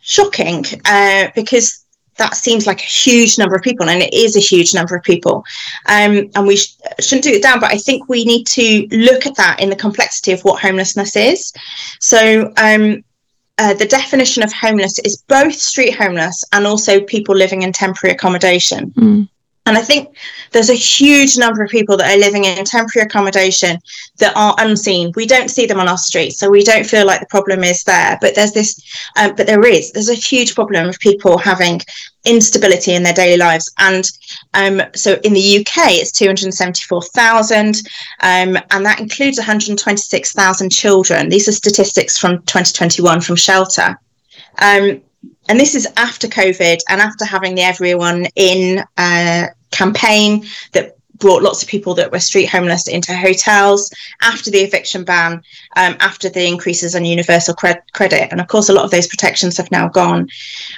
shocking 0.00 0.64
uh, 0.87 1.29
because 1.35 1.85
that 2.19 2.37
seems 2.37 2.67
like 2.67 2.81
a 2.81 2.85
huge 2.85 3.38
number 3.38 3.56
of 3.56 3.62
people, 3.62 3.88
and 3.88 4.03
it 4.03 4.12
is 4.12 4.37
a 4.37 4.41
huge 4.41 4.75
number 4.75 4.94
of 4.94 5.03
people. 5.03 5.44
Um, 5.87 6.31
and 6.35 6.47
we 6.47 6.56
sh- 6.56 6.76
shouldn't 7.00 7.25
do 7.25 7.31
it 7.31 7.43
down, 7.43 7.61
but 7.61 7.73
I 7.73 7.79
think 7.79 8.09
we 8.09 8.25
need 8.25 8.47
to 8.49 8.87
look 8.91 9.26
at 9.26 9.37
that 9.37 9.61
in 9.61 9.70
the 9.70 9.76
complexity 9.76 10.32
of 10.32 10.43
what 10.43 10.61
homelessness 10.61 11.17
is. 11.17 11.53
So, 12.00 12.53
um, 12.56 13.05
uh, 13.59 13.75
the 13.75 13.87
definition 13.87 14.43
of 14.43 14.53
homeless 14.53 15.00
is 15.00 15.23
both 15.23 15.55
street 15.55 15.94
homeless 15.94 16.44
and 16.53 16.65
also 16.65 17.00
people 17.00 17.35
living 17.35 17.62
in 17.62 17.73
temporary 17.73 18.15
accommodation. 18.15 18.91
Mm. 18.91 19.29
And 19.69 19.76
I 19.76 19.82
think 19.82 20.17
there's 20.53 20.71
a 20.71 20.75
huge 20.75 21.37
number 21.37 21.62
of 21.62 21.71
people 21.71 21.99
that 21.99 22.11
are 22.11 22.19
living 22.19 22.47
in 22.47 22.64
temporary 22.64 23.05
accommodation 23.05 23.79
that 24.19 24.32
are 24.35 24.55
unseen. 24.59 25.12
We 25.14 25.26
don't 25.26 25.50
see 25.50 25.67
them 25.67 25.79
on 25.79 25.88
our 25.88 25.99
streets, 25.99 26.38
so 26.38 26.49
we 26.49 26.64
don't 26.64 26.87
feel 26.87 27.05
like 27.05 27.21
the 27.21 27.26
problem 27.26 27.62
is 27.62 27.85
there. 27.85 28.17
But 28.19 28.35
there's 28.35 28.53
this, 28.53 28.81
um, 29.17 29.35
but 29.37 29.47
there 29.47 29.67
is. 29.67 29.93
There's 29.93 30.09
a 30.09 30.14
huge 30.14 30.55
problem 30.55 30.88
of 30.88 30.99
people 31.00 31.37
having 31.37 31.82
instability 32.25 32.94
in 32.94 33.03
their 33.03 33.12
daily 33.12 33.37
lives. 33.37 33.73
And 33.79 34.09
um, 34.55 34.82
so 34.94 35.15
in 35.25 35.32
the 35.32 35.59
UK, 35.59 35.93
it's 35.93 36.12
274,000, 36.12 37.76
um, 38.20 38.59
and 38.70 38.87
that 38.87 39.00
includes 39.00 39.38
126,000 39.38 40.70
children. 40.70 41.29
These 41.29 41.49
are 41.49 41.53
statistics 41.53 42.19
from 42.19 42.38
2021 42.43 43.20
from 43.20 43.37
Shelter. 43.37 43.99
Um, 44.61 45.00
and 45.49 45.59
this 45.59 45.75
is 45.75 45.88
after 45.97 46.29
COVID 46.29 46.81
and 46.88 47.00
after 47.00 47.25
having 47.25 47.55
the 47.55 47.62
Everyone 47.62 48.26
In 48.37 48.85
uh, 48.97 49.47
campaign 49.71 50.47
that 50.73 50.98
brought 51.19 51.43
lots 51.43 51.62
of 51.62 51.69
people 51.69 51.94
that 51.94 52.11
were 52.11 52.20
street 52.20 52.47
homeless 52.47 52.88
into 52.88 53.15
hotels 53.15 53.93
after 54.23 54.50
the 54.50 54.61
eviction 54.61 55.05
ban, 55.05 55.43
um, 55.76 55.97
after 56.00 56.29
the 56.29 56.47
increases 56.47 56.94
on 56.94 57.05
universal 57.05 57.55
cre- 57.55 57.85
credit. 57.93 58.29
And 58.31 58.41
of 58.41 58.49
course, 58.49 58.69
a 58.69 58.73
lot 58.73 58.85
of 58.85 58.91
those 58.91 59.06
protections 59.06 59.56
have 59.56 59.70
now 59.70 59.88
gone. 59.88 60.29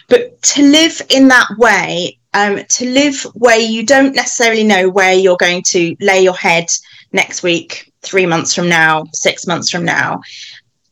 But 0.09 0.41
to 0.43 0.63
live 0.63 1.03
in 1.11 1.29
that 1.29 1.49
way, 1.59 2.19
um, 2.35 2.65
to 2.65 2.91
live 2.91 3.23
where 3.35 3.59
you 3.59 3.85
don't 3.85 4.15
necessarily 4.15 4.65
know 4.65 4.89
where 4.89 5.13
you're 5.13 5.37
going 5.37 5.63
to 5.69 5.97
lay 6.01 6.21
your 6.23 6.37
head 6.37 6.67
next 7.13 7.43
week, 7.43 7.93
three 8.03 8.27
months 8.27 8.55
from 8.55 8.69
now, 8.69 9.05
six 9.13 9.47
months 9.47 9.71
from 9.71 9.85
now, 9.85 10.21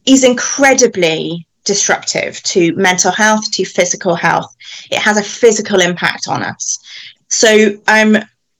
is 0.04 0.24
incredibly 0.24 1.46
disruptive 1.64 2.42
to 2.42 2.74
mental 2.76 3.12
health, 3.12 3.50
to 3.52 3.64
physical 3.64 4.14
health. 4.14 4.56
It 4.90 4.98
has 4.98 5.18
a 5.18 5.22
physical 5.22 5.80
impact 5.80 6.26
on 6.26 6.42
us. 6.42 6.78
So, 7.28 7.78
um, 7.86 8.16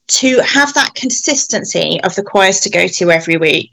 to 0.09 0.39
have 0.41 0.73
that 0.73 0.93
consistency 0.95 1.99
of 2.03 2.15
the 2.15 2.23
choirs 2.23 2.59
to 2.61 2.69
go 2.69 2.87
to 2.87 3.11
every 3.11 3.37
week 3.37 3.71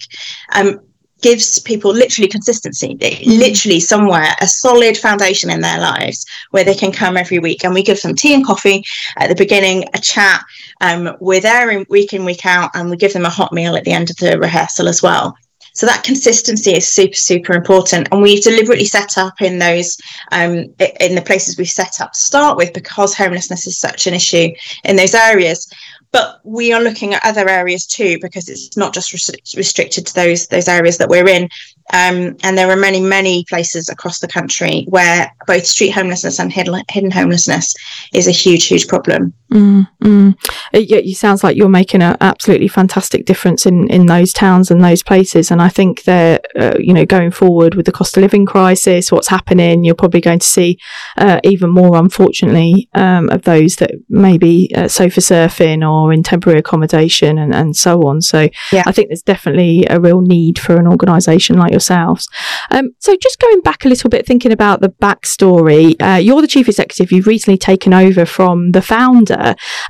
um, 0.55 0.81
gives 1.23 1.59
people 1.59 1.93
literally 1.93 2.29
consistency, 2.29 2.94
mm. 2.94 3.38
literally 3.38 3.81
somewhere, 3.81 4.35
a 4.41 4.47
solid 4.47 4.97
foundation 4.97 5.50
in 5.50 5.61
their 5.61 5.81
lives 5.81 6.27
where 6.50 6.65
they 6.65 6.75
can 6.75 6.93
come 6.93 7.17
every 7.17 7.38
week. 7.38 7.65
And 7.65 7.75
we 7.75 7.83
give 7.83 8.00
them 8.03 8.15
tea 8.15 8.35
and 8.35 8.44
coffee 8.44 8.85
at 9.17 9.29
the 9.29 9.35
beginning, 9.35 9.85
a 9.94 9.99
chat. 9.99 10.44
Um, 10.81 11.17
we're 11.21 11.41
there 11.41 11.71
in, 11.71 11.87
week 11.88 12.12
in, 12.12 12.25
week 12.25 12.44
out, 12.44 12.71
and 12.75 12.91
we 12.91 12.97
give 12.97 13.12
them 13.12 13.25
a 13.25 13.31
hot 13.31 13.53
meal 13.53 13.77
at 13.77 13.85
the 13.85 13.93
end 13.93 14.11
of 14.11 14.17
the 14.17 14.38
rehearsal 14.38 14.88
as 14.88 15.03
well. 15.03 15.37
So 15.73 15.85
that 15.85 16.05
consistency 16.05 16.73
is 16.75 16.88
super, 16.88 17.17
super 17.17 17.53
important. 17.53 18.09
And 18.11 18.23
we've 18.23 18.43
deliberately 18.43 18.87
set 18.87 19.19
up 19.19 19.43
in 19.43 19.59
those, 19.59 19.99
um, 20.33 20.75
in 21.00 21.14
the 21.14 21.25
places 21.25 21.59
we've 21.59 21.69
set 21.69 22.00
up 22.00 22.12
to 22.12 22.19
start 22.19 22.57
with, 22.57 22.73
because 22.73 23.14
homelessness 23.14 23.66
is 23.66 23.78
such 23.78 24.07
an 24.07 24.14
issue 24.14 24.49
in 24.85 24.97
those 24.97 25.14
areas. 25.14 25.71
But 26.16 26.40
we 26.44 26.73
are 26.73 26.82
looking 26.82 27.12
at 27.12 27.23
other 27.26 27.46
areas 27.46 27.85
too, 27.85 28.18
because 28.23 28.49
it's 28.49 28.75
not 28.75 28.94
just 28.94 29.12
restricted 29.54 30.06
to 30.06 30.14
those 30.14 30.46
those 30.46 30.66
areas 30.66 30.96
that 30.96 31.11
we're 31.11 31.28
in. 31.28 31.50
Um, 31.92 32.38
and 32.42 32.56
there 32.56 32.70
are 32.70 32.76
many, 32.76 33.00
many 33.00 33.44
places 33.44 33.90
across 33.90 34.20
the 34.20 34.26
country 34.26 34.87
where 34.88 35.30
both 35.46 35.66
street 35.66 35.90
homelessness 35.90 36.38
and 36.38 36.50
hidden, 36.50 36.82
hidden 36.90 37.11
homelessness 37.11 37.75
is 38.14 38.26
a 38.26 38.30
huge, 38.30 38.64
huge 38.64 38.88
problem. 38.88 39.35
Mm, 39.53 39.88
mm. 40.03 40.35
It, 40.73 40.91
it, 40.91 41.17
sounds 41.17 41.45
like 41.45 41.57
you're 41.57 41.69
making 41.69 42.03
an 42.03 42.17
absolutely 42.21 42.67
fantastic 42.67 43.26
difference 43.26 43.65
in, 43.65 43.88
in 43.88 44.07
those 44.07 44.33
towns 44.33 44.73
and 44.73 44.83
those 44.83 45.05
places. 45.05 45.53
And 45.53 45.62
I 45.62 45.69
think 45.69 46.03
that, 46.03 46.45
uh, 46.59 46.75
you 46.81 46.93
know, 46.93 47.07
going 47.07 47.31
forward 47.31 47.76
with 47.76 47.87
the 47.87 47.93
cost 47.93 48.17
of 48.17 48.23
living 48.23 48.45
crisis, 48.45 49.12
what's 49.12 49.29
happening, 49.29 49.85
you're 49.85 49.95
probably 49.95 50.21
going 50.21 50.41
to 50.41 50.47
see 50.47 50.79
uh, 51.17 51.41
even 51.45 51.71
more, 51.71 51.97
unfortunately, 51.97 52.88
um, 52.95 53.31
of 53.31 53.43
those 53.43 53.76
that 53.76 53.93
may 54.09 54.37
be 54.37 54.73
uh, 54.75 54.88
sofa 54.88 55.21
surfing 55.21 55.88
or 55.88 56.12
in 56.12 56.25
temporary 56.25 56.59
accommodation 56.59 57.38
and, 57.38 57.55
and 57.55 57.76
so 57.76 58.03
on. 58.03 58.21
So 58.21 58.49
yeah. 58.73 58.83
I 58.85 58.93
think 58.93 59.09
there's 59.09 59.23
definitely 59.23 59.87
a 59.88 60.00
real 60.00 60.23
need 60.23 60.59
for 60.59 60.76
an 60.76 60.88
organisation 60.88 61.57
like 61.57 61.71
yourselves. 61.71 62.29
Um, 62.73 62.91
so 62.99 63.17
just 63.23 63.38
going 63.38 63.61
back 63.61 63.85
a 63.85 63.88
little 63.88 64.11
bit, 64.11 64.26
thinking 64.26 64.50
about 64.50 64.81
the 64.81 64.88
backstory, 64.88 65.95
uh, 66.03 66.19
you're 66.19 66.41
the 66.41 66.49
chief 66.49 66.69
executive. 66.69 67.12
You've 67.12 67.29
recently 67.29 67.59
taken 67.59 67.95
over 67.95 68.26
from 68.26 68.73
the 68.73 68.83
founder. 68.83 69.36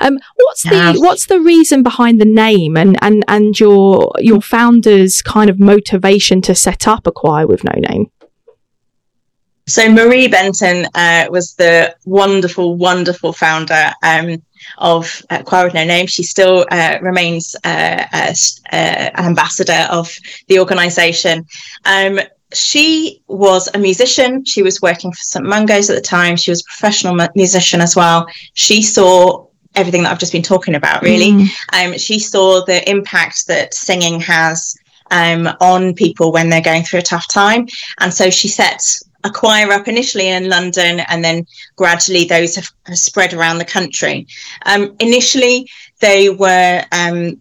Um, 0.01 0.19
what's 0.37 0.65
yeah. 0.65 0.93
the 0.93 1.01
what's 1.01 1.27
the 1.27 1.41
reason 1.41 1.83
behind 1.83 2.21
the 2.21 2.27
name 2.27 2.77
and 2.77 2.99
and 3.03 3.25
and 3.29 3.59
your 3.59 4.13
your 4.19 4.41
founder's 4.41 5.23
kind 5.23 5.51
of 5.51 5.59
motivation 5.59 6.43
to 6.43 6.55
set 6.55 6.87
up 6.87 7.07
a 7.07 7.13
choir 7.13 7.47
with 7.47 7.65
no 7.65 7.73
name? 7.89 8.11
So 9.69 9.91
Marie 9.91 10.29
Benton 10.29 10.87
uh, 10.95 11.27
was 11.29 11.55
the 11.55 11.95
wonderful, 12.05 12.77
wonderful 12.77 13.33
founder. 13.33 13.93
Um, 14.03 14.43
of 14.79 15.23
uh, 15.31 15.43
Choir 15.43 15.65
with 15.67 15.75
No 15.75 15.85
Name. 15.85 16.07
She 16.07 16.23
still 16.23 16.67
uh, 16.71 16.99
remains 17.01 17.55
uh, 17.65 18.05
uh, 18.13 18.35
an 18.73 19.25
ambassador 19.25 19.87
of 19.91 20.15
the 20.49 20.59
organisation. 20.59 21.47
Um, 21.85 22.21
she 22.53 23.23
was 23.27 23.69
a 23.75 23.79
musician. 23.79 24.45
She 24.45 24.63
was 24.63 24.81
working 24.81 25.11
for 25.11 25.19
St 25.19 25.45
Mungo's 25.45 25.91
at 25.91 25.97
the 25.97 26.03
time. 26.03 26.37
She 26.37 26.51
was 26.51 26.61
a 26.61 26.65
professional 26.65 27.29
musician 27.35 27.81
as 27.81 27.97
well. 27.97 28.27
She 28.55 28.83
saw 28.83 29.47
everything 29.75 30.03
that 30.03 30.13
I've 30.13 30.19
just 30.19 30.33
been 30.33 30.43
talking 30.43 30.75
about, 30.75 31.03
really. 31.03 31.33
Mm. 31.33 31.93
Um, 31.93 31.99
she 31.99 32.19
saw 32.19 32.65
the 32.65 32.89
impact 32.89 33.47
that 33.49 33.75
singing 33.75 34.21
has 34.21 34.75
um, 35.11 35.49
on 35.61 35.95
people 35.95 36.33
when 36.33 36.49
they're 36.49 36.61
going 36.61 36.83
through 36.83 37.01
a 37.01 37.03
tough 37.03 37.29
time. 37.29 37.69
And 38.01 38.13
so 38.13 38.31
she 38.31 38.49
set 38.49 38.83
a 39.25 39.31
choir 39.31 39.73
up 39.73 39.89
initially 39.89 40.29
in 40.29 40.49
London, 40.49 41.01
and 41.01 41.23
then 41.25 41.47
gradually 41.75 42.25
those 42.25 42.55
have, 42.57 42.71
have 42.87 42.99
spread 42.99 43.35
around 43.35 43.59
the 43.59 43.65
country. 43.65 44.27
Um, 44.65 44.97
initially, 45.01 45.69
they 46.01 46.31
were 46.31 46.85
um, 46.93 47.41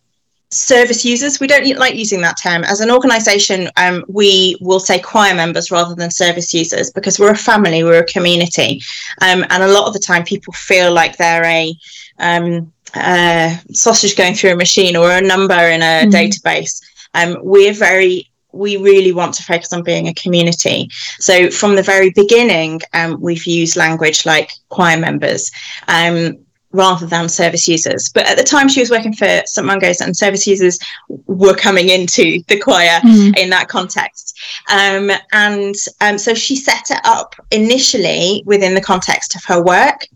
service 0.52 1.04
users. 1.04 1.40
We 1.40 1.48
don't 1.48 1.66
like 1.78 1.96
using 1.96 2.22
that 2.22 2.38
term. 2.42 2.64
As 2.64 2.80
an 2.80 2.92
organisation, 2.92 3.70
um, 3.78 4.04
we 4.08 4.58
will 4.62 4.80
say 4.80 5.00
choir 5.00 5.36
members 5.36 5.72
rather 5.72 5.96
than 5.96 6.12
service 6.12 6.54
users 6.54 6.92
because 6.92 7.20
we're 7.20 7.32
a 7.32 7.38
family, 7.38 7.84
we're 7.84 8.04
a 8.04 8.06
community, 8.06 8.82
um, 9.22 9.46
and 9.50 9.64
a 9.64 9.72
lot 9.72 9.88
of 9.88 9.94
the 9.94 10.00
time 10.00 10.24
people 10.24 10.54
feel 10.54 10.94
like 10.94 11.18
they're 11.18 11.46
a 11.46 11.76
um, 12.20 12.72
uh, 12.94 13.56
sausage 13.72 14.16
going 14.16 14.34
through 14.34 14.54
a 14.54 14.56
machine 14.56 14.96
or 14.96 15.12
a 15.12 15.22
number 15.22 15.54
in 15.54 15.82
a 15.82 16.06
mm. 16.06 16.12
database. 16.12 16.82
Um, 17.14 17.38
we're 17.42 17.74
very 17.74 18.30
we 18.56 18.78
really 18.78 19.12
want 19.12 19.34
to 19.36 19.44
focus 19.44 19.74
on 19.74 19.84
being 19.84 20.08
a 20.08 20.14
community. 20.14 20.90
So 21.20 21.52
from 21.52 21.76
the 21.76 21.84
very 21.84 22.12
beginning, 22.12 22.80
um, 22.94 23.20
we've 23.20 23.46
used 23.46 23.76
language 23.76 24.26
like 24.26 24.50
choir 24.70 24.98
members. 24.98 25.52
Um, 25.90 26.45
rather 26.76 27.06
than 27.06 27.30
service 27.30 27.68
users. 27.68 28.10
But 28.10 28.28
at 28.28 28.38
the 28.38 28.44
time 28.44 28.68
she 28.68 28.80
was 28.80 28.92
working 28.92 29.14
for 29.14 29.42
St 29.46 29.66
Mungo's 29.66 30.02
and 30.02 30.16
service 30.16 30.46
users 30.46 30.78
were 31.08 31.56
coming 31.56 31.90
into 31.90 32.42
the 32.48 32.60
choir 32.60 33.00
mm. 33.02 33.38
in 33.38 33.50
that 33.50 33.68
context. 33.68 34.38
Um, 34.72 35.12
and 35.32 35.76
um, 36.02 36.18
so 36.18 36.34
she 36.34 36.56
set 36.56 36.90
it 36.90 37.00
up 37.04 37.36
initially 37.52 38.44
within 38.46 38.74
the 38.74 38.82
context 38.82 39.36
of 39.36 39.44
her 39.46 39.64
work. 39.64 40.08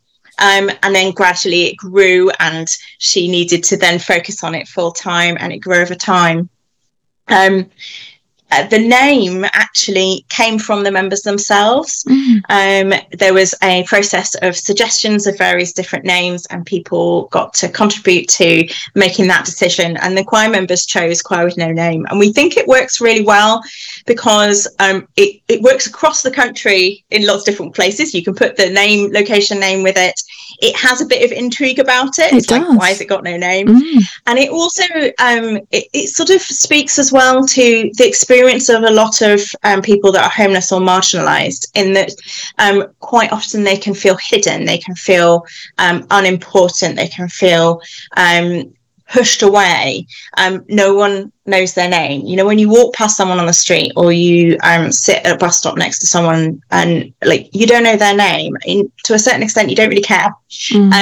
Um, 0.42 0.72
and 0.84 0.96
then 0.96 1.12
gradually 1.12 1.66
it 1.66 1.76
grew 1.76 2.32
and 2.40 2.68
she 2.98 3.28
needed 3.28 3.64
to 3.66 3.78
then 3.78 4.00
focus 4.00 4.44
on 4.44 4.56
it 4.56 4.68
full 4.68 4.92
time 4.92 5.36
and 5.40 5.52
it 5.52 5.58
grew 5.58 5.82
over 5.82 5.96
time. 5.96 6.50
Uh, 8.52 8.68
the 8.68 8.80
name 8.80 9.46
actually 9.54 10.26
came 10.30 10.58
from 10.58 10.84
the 10.84 10.92
members 10.92 11.22
themselves. 11.22 12.04
Mm. 12.06 12.42
Um, 12.50 13.00
there 13.12 13.34
was 13.34 13.54
a 13.64 13.84
process 13.84 14.36
of 14.36 14.56
suggestions 14.56 15.28
of 15.28 15.38
various 15.38 15.74
different 15.74 16.06
names, 16.06 16.46
and 16.48 16.66
people 16.66 17.28
got 17.28 17.54
to 17.56 17.70
contribute 17.70 18.28
to 18.30 18.68
making 18.96 19.28
that 19.28 19.46
decision. 19.46 19.98
And 19.98 20.18
the 20.18 20.24
choir 20.24 20.50
members 20.50 20.86
chose 20.86 21.22
Choir 21.22 21.46
with 21.46 21.58
No 21.58 21.72
Name. 21.72 22.06
And 22.10 22.20
we 22.20 22.34
think 22.34 22.58
it 22.58 22.68
works 22.68 23.02
really 23.02 23.24
well 23.24 23.62
because 24.06 24.68
um, 24.80 25.08
it, 25.16 25.42
it 25.48 25.62
works 25.62 25.88
across 25.88 26.22
the 26.22 26.32
country 26.32 27.04
in 27.12 27.26
lots 27.26 27.42
of 27.42 27.46
different 27.46 27.76
places. 27.76 28.14
You 28.14 28.24
can 28.24 28.36
put 28.36 28.58
the 28.58 28.70
name, 28.70 29.12
location 29.12 29.60
name 29.60 29.84
with 29.84 29.98
it. 29.98 30.20
It 30.62 30.76
has 30.76 31.02
a 31.02 31.06
bit 31.06 31.24
of 31.24 31.32
intrigue 31.32 31.80
about 31.80 32.20
it. 32.20 32.34
it 32.34 32.38
it's 32.38 32.48
does. 32.48 32.68
like, 32.68 32.80
why 32.80 32.90
has 32.90 33.02
it 33.02 33.06
got 33.06 33.24
no 33.24 33.38
name? 33.38 33.68
Mm. 33.68 34.04
And 34.28 34.40
it 34.40 34.50
also, 34.50 34.84
um, 35.20 35.58
it, 35.72 35.86
it 35.94 36.10
sort 36.10 36.30
of 36.30 36.42
speaks 36.42 37.00
as 37.00 37.12
well 37.12 37.46
to 37.46 37.92
the 37.98 38.08
experience 38.08 38.40
experience 38.40 38.70
of 38.70 38.84
a 38.84 38.94
lot 38.94 39.22
of 39.22 39.42
um, 39.64 39.82
people 39.82 40.12
that 40.12 40.24
are 40.24 40.30
homeless 40.30 40.72
or 40.72 40.80
marginalized 40.80 41.70
in 41.76 41.94
that 41.94 42.12
um, 42.58 42.88
quite 43.00 43.32
often 43.32 43.64
they 43.64 43.78
can 43.78 43.94
feel 43.94 44.16
hidden 44.18 44.66
they 44.66 44.78
can 44.78 44.96
feel 44.96 45.46
um, 45.78 46.06
unimportant 46.12 46.96
they 46.96 47.08
can 47.08 47.28
feel 47.28 47.82
um, 48.18 48.74
pushed 49.10 49.42
away 49.42 50.06
um, 50.38 50.64
no 50.70 50.94
one 50.94 51.32
knows 51.46 51.74
their 51.74 51.90
name 51.90 52.26
you 52.26 52.36
know 52.36 52.46
when 52.46 52.60
you 52.60 52.70
walk 52.70 52.94
past 52.94 53.18
someone 53.18 53.40
on 53.40 53.46
the 53.48 53.54
street 53.54 53.92
or 53.96 54.12
you 54.12 54.58
um, 54.64 54.92
sit 54.92 55.26
at 55.26 55.36
a 55.36 55.38
bus 55.38 55.58
stop 55.58 55.78
next 55.78 56.00
to 56.00 56.08
someone 56.08 56.62
and 56.72 57.14
like 57.24 57.50
you 57.54 57.66
don't 57.66 57.84
know 57.84 57.98
their 57.98 58.16
name 58.16 58.56
in, 58.66 58.92
to 59.04 59.14
a 59.14 59.20
certain 59.20 59.44
extent 59.44 59.70
you 59.70 59.76
don't 59.76 59.90
really 59.90 60.02
care 60.02 60.34
mm. 60.72 60.94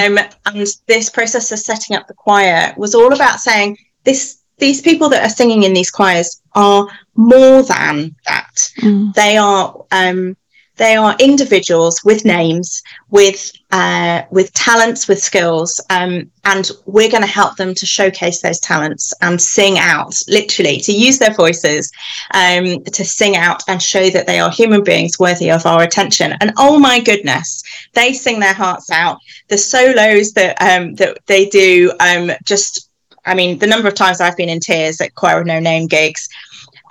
and 0.46 0.68
this 0.88 1.10
process 1.10 1.52
of 1.52 1.60
setting 1.60 1.96
up 1.96 2.08
the 2.08 2.14
choir 2.14 2.74
was 2.78 2.96
all 2.96 3.14
about 3.14 3.40
saying 3.40 3.78
this 4.04 4.38
these 4.58 4.82
people 4.82 5.10
that 5.10 5.24
are 5.24 5.30
singing 5.30 5.64
in 5.64 5.74
these 5.74 5.92
choirs 5.92 6.42
are 6.54 6.88
more 7.16 7.62
than 7.64 8.16
that. 8.26 8.56
Mm. 8.80 9.14
They 9.14 9.38
are 9.38 9.86
um, 9.92 10.36
they 10.78 10.96
are 10.96 11.16
individuals 11.20 12.04
with 12.04 12.24
names, 12.26 12.82
with 13.10 13.52
uh, 13.72 14.22
with 14.32 14.54
talents, 14.54 15.08
with 15.08 15.22
skills, 15.22 15.82
um, 15.90 16.32
and 16.46 16.72
we're 16.86 17.10
going 17.10 17.24
to 17.24 17.28
help 17.28 17.58
them 17.58 17.74
to 17.76 17.86
showcase 17.86 18.42
those 18.42 18.60
talents 18.60 19.14
and 19.22 19.42
sing 19.42 19.78
out, 19.78 20.16
literally, 20.30 20.78
to 20.80 20.94
use 20.94 21.20
their 21.20 21.34
voices, 21.34 21.92
um, 22.34 22.82
to 22.86 23.04
sing 23.04 23.36
out 23.36 23.62
and 23.68 23.82
show 23.82 24.10
that 24.10 24.26
they 24.26 24.40
are 24.40 24.50
human 24.50 24.84
beings 24.84 25.20
worthy 25.20 25.52
of 25.52 25.66
our 25.66 25.84
attention. 25.84 26.34
And 26.40 26.54
oh 26.58 26.80
my 26.80 27.02
goodness, 27.02 27.64
they 27.94 28.14
sing 28.14 28.40
their 28.40 28.54
hearts 28.54 28.90
out. 28.90 29.20
The 29.50 29.58
solos 29.58 30.32
that 30.34 30.62
um, 30.62 30.96
that 30.96 31.18
they 31.26 31.48
do, 31.50 31.92
um, 32.00 32.32
just 32.46 32.90
I 33.26 33.34
mean, 33.34 33.60
the 33.60 33.68
number 33.68 33.88
of 33.88 33.96
times 33.96 34.22
I've 34.22 34.38
been 34.38 34.50
in 34.50 34.60
tears 34.60 35.02
at 35.02 35.16
Choir 35.16 35.42
of 35.42 35.48
No 35.48 35.60
Name 35.60 35.88
gigs, 35.88 36.30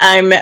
um, 0.00 0.32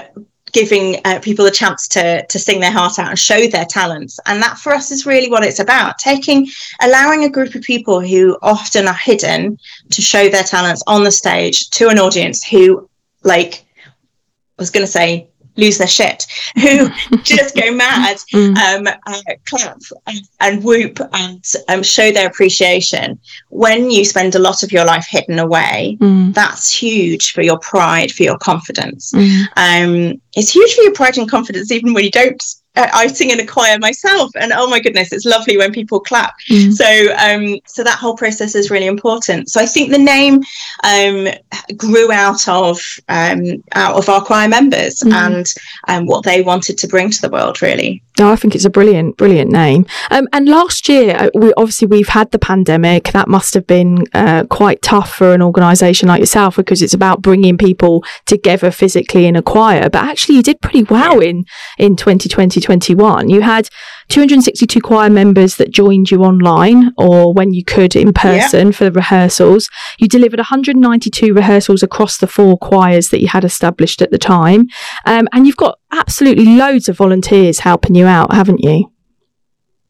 giving 0.55 1.01
uh, 1.05 1.19
people 1.21 1.45
a 1.45 1.51
chance 1.51 1.87
to 1.89 2.25
to 2.27 2.39
sing 2.39 2.61
their 2.61 2.71
heart 2.71 2.99
out 2.99 3.11
and 3.11 3.19
show 3.19 3.47
their 3.47 3.67
talents, 3.67 4.19
and 4.25 4.43
that 4.43 4.57
for 4.57 4.73
us 4.73 4.91
is 4.91 5.05
really 5.05 5.29
what 5.29 5.45
it's 5.45 5.59
about: 5.59 5.99
taking, 5.99 6.49
allowing 6.81 7.25
a 7.25 7.29
group 7.29 7.55
of 7.55 7.63
people 7.63 8.01
who 8.01 8.39
often 8.41 8.89
are 8.89 8.95
hidden 8.95 9.59
to 9.91 10.01
show 10.01 10.29
their 10.29 10.45
talents 10.45 10.83
on 10.87 11.05
the 11.05 11.13
stage 11.13 11.69
to 11.71 11.89
an 11.89 11.99
audience 11.99 12.43
who, 12.43 12.89
like, 13.25 13.67
I 13.77 14.63
was 14.63 14.71
going 14.71 14.87
to 14.87 14.91
say 14.91 15.29
lose 15.57 15.79
their 15.79 15.87
shit, 15.87 16.27
who 16.55 16.89
just 17.23 17.55
go 17.55 17.73
mad, 17.73 18.17
mm. 18.33 18.57
um, 18.57 18.87
uh, 19.07 19.21
clap 19.47 19.79
and, 20.07 20.21
and, 20.41 20.65
whoop 20.65 20.99
and 21.13 21.45
um, 21.69 21.83
show 21.83 22.11
their 22.11 22.29
appreciation. 22.29 23.19
When 23.51 23.91
you 23.91 24.05
spend 24.05 24.35
a 24.35 24.39
lot 24.39 24.63
of 24.63 24.73
your 24.73 24.85
life 24.85 25.07
hidden 25.09 25.39
away, 25.39 25.97
mm. 26.01 26.35
that's 26.35 26.71
huge 26.71 27.33
for 27.33 27.43
your 27.43 27.59
pride, 27.59 28.13
for 28.13 28.23
your 28.23 28.39
confidence. 28.39 29.13
Mm. 29.13 29.45
Um, 29.57 30.21
it's 30.35 30.55
huge 30.55 30.75
for 30.75 30.83
your 30.83 30.93
pride 30.93 31.19
and 31.19 31.31
confidence, 31.31 31.71
even 31.71 31.95
when 31.95 32.05
you 32.05 32.11
don't 32.11 32.43
I 32.77 33.07
sing 33.07 33.31
in 33.31 33.41
a 33.41 33.47
choir 33.47 33.79
myself, 33.79 34.33
and 34.35 34.53
oh 34.53 34.69
my 34.69 34.81
goodness, 34.81 35.13
it's 35.13 35.25
lovely 35.25 35.57
when 35.57 35.73
people 35.73 36.01
clap. 36.01 36.35
Mm. 36.51 36.73
So, 36.73 37.15
um, 37.17 37.61
so 37.67 37.85
that 37.85 37.99
whole 37.99 38.17
process 38.17 38.55
is 38.55 38.71
really 38.71 38.87
important. 38.87 39.49
So, 39.49 39.61
I 39.61 39.67
think 39.67 39.91
the 39.91 39.99
name 39.99 40.43
um, 40.83 41.29
grew 41.77 42.11
out 42.11 42.49
of 42.49 42.81
um, 43.09 43.63
out 43.73 43.97
of 43.97 44.09
our 44.09 44.25
choir 44.25 44.49
members 44.49 45.01
mm. 45.01 45.13
and 45.13 45.47
um, 45.89 46.07
what 46.07 46.25
they 46.25 46.43
wanted 46.43 46.79
to 46.79 46.89
bring 46.89 47.11
to 47.11 47.21
the 47.21 47.31
world, 47.31 47.63
really. 47.63 48.03
No, 48.19 48.31
I 48.31 48.37
think 48.37 48.55
it's 48.55 48.65
a 48.65 48.71
brilliant, 48.71 49.17
brilliant 49.17 49.51
name. 49.51 49.87
Um, 50.11 50.29
and 50.33 50.49
last 50.49 50.89
year, 50.89 51.17
uh, 51.17 51.31
we 51.35 51.53
obviously 51.57 51.89
we've 51.89 52.09
had 52.09 52.31
the 52.31 52.39
pandemic. 52.39 53.11
That 53.11 53.27
must 53.27 53.55
have 53.55 53.67
been 53.67 54.05
uh, 54.15 54.45
quite 54.49 54.83
tough 54.83 55.15
for 55.15 55.33
an 55.33 55.43
organisation 55.43 56.09
like 56.09 56.21
yourself 56.21 56.55
because 56.55 56.81
it's 56.81 56.95
about 56.95 57.23
bringing 57.23 57.59
people 57.59 58.05
together 58.25 58.71
physically 58.71 59.27
in 59.27 59.35
a 59.35 59.43
choir. 59.43 59.91
But 59.91 60.05
actually, 60.05 60.37
you 60.37 60.45
did 60.45 60.61
pretty 60.61 60.85
well 60.85 61.19
in 61.19 61.45
in 61.77 61.97
2020, 61.97 62.61
2021. 62.61 63.31
You 63.31 63.41
had 63.41 63.69
262 64.09 64.81
choir 64.81 65.11
members 65.11 65.57
that 65.57 65.73
joined 65.73 66.11
you 66.11 66.23
online 66.23 66.93
or 66.97 67.33
when 67.33 67.53
you 67.53 67.65
could 67.65 67.97
in 67.97 68.13
person 68.13 68.69
yeah. 68.69 68.73
for 68.73 68.85
the 68.85 68.93
rehearsals. 68.93 69.69
You 69.99 70.07
delivered 70.07 70.39
192 70.39 71.35
rehearsals 71.35 71.83
across 71.83 72.19
the 72.19 72.29
four 72.29 72.59
choirs 72.59 73.09
that 73.09 73.21
you 73.21 73.29
had 73.29 73.45
established 73.45 74.03
at 74.03 74.13
the 74.13 74.19
time, 74.19 74.69
um, 75.05 75.27
and 75.33 75.47
you've 75.47 75.57
got 75.57 75.79
absolutely 75.95 76.45
loads 76.45 76.89
of 76.89 76.97
volunteers 76.97 77.61
helping 77.61 77.95
you 77.95 78.07
out, 78.07 78.33
haven't 78.33 78.63
you? 78.63 78.91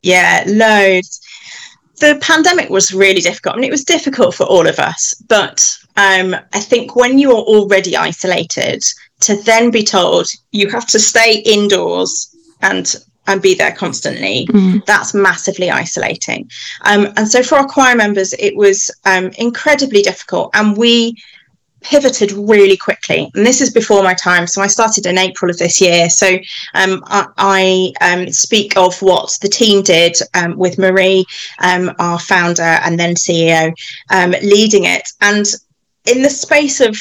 Yeah, 0.03 0.45
loads. 0.47 1.21
The 2.01 2.19
pandemic 2.21 2.71
was 2.71 2.93
really 2.93 3.21
difficult. 3.21 3.55
I 3.55 3.59
mean, 3.59 3.69
it 3.69 3.73
was 3.73 3.85
difficult 3.85 4.35
for 4.35 4.45
all 4.45 4.67
of 4.67 4.79
us, 4.79 5.15
but 5.29 5.67
um, 5.97 6.35
I 6.53 6.61
think 6.61 6.97
when 6.97 7.19
you're 7.19 7.33
already 7.33 7.97
isolated, 7.97 8.83
to 9.21 9.37
then 9.43 9.71
be 9.71 9.83
told 9.83 10.29
you 10.53 10.69
have 10.69 10.87
to 10.87 10.99
stay 10.99 11.39
indoors 11.45 12.35
and 12.63 12.97
and 13.27 13.41
be 13.41 13.55
there 13.55 13.73
constantly 13.73 14.47
mm. 14.51 14.85
that's 14.85 15.15
massively 15.15 15.71
isolating 15.71 16.49
um, 16.83 17.09
and 17.17 17.27
so 17.27 17.43
for 17.43 17.57
our 17.57 17.67
choir 17.67 17.97
members 17.97 18.35
it 18.35 18.55
was 18.55 18.91
um, 19.07 19.31
incredibly 19.39 20.03
difficult 20.03 20.51
and 20.53 20.77
we 20.77 21.17
pivoted 21.85 22.33
really 22.33 22.77
quickly. 22.77 23.31
And 23.35 23.47
this 23.47 23.61
is 23.61 23.71
before 23.71 24.03
my 24.03 24.15
time. 24.15 24.47
So 24.47 24.63
I 24.63 24.67
started 24.67 25.07
in 25.07 25.19
April 25.19 25.51
of 25.51 25.59
this 25.59 25.81
year. 25.81 26.09
So 26.11 26.39
um, 26.75 27.05
I, 27.07 27.27
I 27.37 27.93
um, 28.01 28.29
speak 28.31 28.77
of 28.77 29.01
what 29.01 29.31
the 29.41 29.49
team 29.49 29.83
did 29.83 30.17
um, 30.35 30.57
with 30.57 30.79
Marie, 30.79 31.25
um, 31.63 31.93
our 31.99 32.19
founder 32.19 32.63
and 32.63 32.99
then 32.99 33.15
CEO, 33.15 33.73
um, 34.11 34.33
leading 34.43 34.85
it. 34.85 35.09
And 35.21 35.47
in 36.07 36.23
the 36.23 36.31
space 36.31 36.81
of 36.81 36.97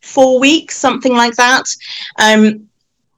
four 0.00 0.40
weeks, 0.40 0.76
something 0.76 1.14
like 1.14 1.36
that, 1.36 1.64
um, 2.18 2.65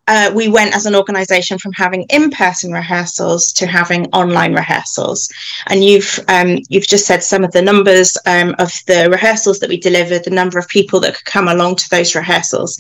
uh, 0.09 0.33
we 0.35 0.49
went 0.49 0.75
as 0.75 0.87
an 0.87 0.97
organisation 0.97 1.59
from 1.59 1.73
having 1.73 2.03
in-person 2.09 2.73
rehearsals 2.73 3.53
to 3.53 3.67
having 3.67 4.07
online 4.07 4.55
rehearsals. 4.55 5.29
And 5.67 5.85
you've 5.85 6.19
um, 6.29 6.59
you've 6.69 6.89
just 6.89 7.07
said 7.07 7.23
some 7.23 7.45
of 7.45 7.53
the 7.53 7.63
numbers 7.63 8.17
um, 8.27 8.55
of 8.59 8.73
the 8.87 9.09
rehearsals 9.11 9.61
that 9.61 9.69
we 9.69 9.79
delivered, 9.79 10.25
the 10.25 10.31
number 10.31 10.59
of 10.59 10.67
people 10.69 10.99
that 11.01 11.15
could 11.15 11.25
come 11.27 11.49
along 11.49 11.77
to 11.77 11.91
those 11.91 12.15
rehearsals, 12.15 12.79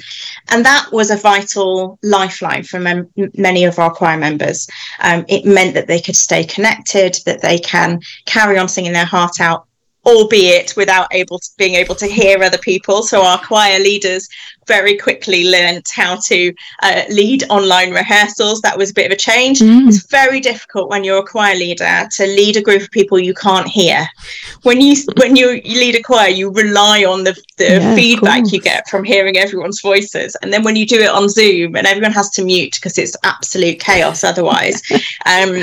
and 0.48 0.64
that 0.64 0.90
was 0.90 1.10
a 1.10 1.16
vital 1.16 1.98
lifeline 2.02 2.64
for 2.64 2.80
mem- 2.80 3.12
many 3.34 3.64
of 3.64 3.78
our 3.78 3.92
choir 3.92 4.16
members. 4.16 4.66
Um, 5.00 5.24
it 5.28 5.44
meant 5.44 5.74
that 5.74 5.86
they 5.86 6.00
could 6.00 6.16
stay 6.16 6.44
connected, 6.44 7.18
that 7.26 7.42
they 7.42 7.58
can 7.58 8.00
carry 8.24 8.58
on 8.58 8.68
singing 8.68 8.92
their 8.92 9.04
heart 9.04 9.40
out 9.40 9.67
albeit 10.06 10.74
without 10.76 11.08
able 11.12 11.38
to, 11.38 11.48
being 11.58 11.74
able 11.74 11.94
to 11.94 12.06
hear 12.06 12.42
other 12.42 12.58
people. 12.58 13.02
So 13.02 13.22
our 13.22 13.38
choir 13.38 13.78
leaders 13.78 14.28
very 14.66 14.96
quickly 14.96 15.50
learned 15.50 15.84
how 15.92 16.16
to 16.16 16.52
uh, 16.82 17.02
lead 17.10 17.42
online 17.50 17.90
rehearsals. 17.90 18.60
That 18.60 18.76
was 18.76 18.90
a 18.90 18.94
bit 18.94 19.06
of 19.06 19.12
a 19.12 19.16
change. 19.16 19.60
Mm. 19.60 19.88
It's 19.88 20.06
very 20.06 20.40
difficult 20.40 20.90
when 20.90 21.04
you're 21.04 21.18
a 21.18 21.26
choir 21.26 21.54
leader 21.54 22.06
to 22.16 22.26
lead 22.26 22.56
a 22.56 22.62
group 22.62 22.82
of 22.82 22.90
people 22.90 23.18
you 23.18 23.34
can't 23.34 23.66
hear. 23.66 24.06
When 24.62 24.80
you 24.80 24.94
when 25.16 25.36
you, 25.36 25.60
you 25.64 25.80
lead 25.80 25.96
a 25.96 26.02
choir, 26.02 26.28
you 26.28 26.50
rely 26.50 27.04
on 27.04 27.24
the, 27.24 27.34
the 27.56 27.64
yeah, 27.64 27.94
feedback 27.94 28.52
you 28.52 28.60
get 28.60 28.88
from 28.88 29.04
hearing 29.04 29.36
everyone's 29.38 29.80
voices, 29.80 30.36
and 30.42 30.52
then 30.52 30.62
when 30.62 30.76
you 30.76 30.86
do 30.86 31.00
it 31.00 31.10
on 31.10 31.28
Zoom 31.28 31.76
and 31.76 31.86
everyone 31.86 32.12
has 32.12 32.30
to 32.30 32.44
mute 32.44 32.74
because 32.74 32.98
it's 32.98 33.16
absolute 33.24 33.80
chaos 33.80 34.22
otherwise. 34.22 34.82
Um, 35.26 35.62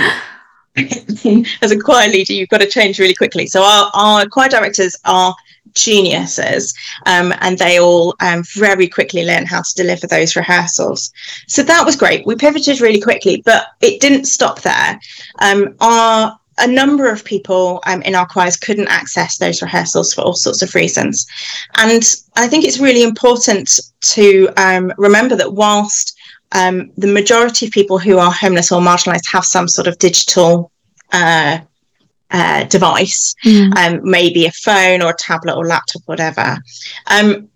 as 1.61 1.71
a 1.71 1.79
choir 1.79 2.09
leader, 2.09 2.33
you've 2.33 2.49
got 2.49 2.59
to 2.61 2.67
change 2.67 2.99
really 2.99 3.13
quickly. 3.13 3.47
So 3.47 3.63
our, 3.63 3.91
our 3.93 4.25
choir 4.27 4.49
directors 4.49 4.95
are 5.05 5.35
geniuses 5.73 6.73
um, 7.05 7.33
and 7.41 7.57
they 7.57 7.79
all 7.79 8.15
um, 8.21 8.43
very 8.55 8.87
quickly 8.87 9.25
learn 9.25 9.45
how 9.45 9.61
to 9.61 9.75
deliver 9.75 10.07
those 10.07 10.35
rehearsals. 10.35 11.11
So 11.47 11.63
that 11.63 11.85
was 11.85 11.95
great. 11.95 12.25
We 12.25 12.35
pivoted 12.35 12.81
really 12.81 13.01
quickly, 13.01 13.41
but 13.45 13.67
it 13.81 14.01
didn't 14.01 14.25
stop 14.25 14.61
there. 14.61 14.99
Um, 15.39 15.75
our 15.79 16.39
a 16.57 16.67
number 16.67 17.09
of 17.09 17.25
people 17.25 17.81
um, 17.85 18.01
in 18.03 18.15
our 18.15 18.25
choirs 18.25 18.55
couldn't 18.55 18.87
access 18.87 19.37
those 19.37 19.61
rehearsals 19.61 20.13
for 20.13 20.21
all 20.21 20.33
sorts 20.33 20.61
of 20.61 20.73
reasons. 20.73 21.27
And 21.77 22.01
I 22.37 22.47
think 22.47 22.63
it's 22.63 22.79
really 22.79 23.03
important 23.03 23.77
to 24.13 24.47
um, 24.55 24.93
remember 24.97 25.35
that 25.35 25.53
whilst 25.53 26.14
um, 26.51 26.91
the 26.97 27.07
majority 27.07 27.67
of 27.67 27.71
people 27.71 27.97
who 27.97 28.17
are 28.17 28.31
homeless 28.31 28.71
or 28.71 28.81
marginalised 28.81 29.31
have 29.31 29.45
some 29.45 29.67
sort 29.67 29.87
of 29.87 29.97
digital 29.97 30.71
uh, 31.11 31.59
uh, 32.31 32.63
device, 32.65 33.35
mm. 33.45 33.75
um, 33.77 34.01
maybe 34.03 34.45
a 34.45 34.51
phone 34.51 35.01
or 35.01 35.11
a 35.11 35.17
tablet 35.17 35.55
or 35.55 35.65
laptop, 35.65 36.01
whatever. 36.05 36.57
Um, 37.07 37.49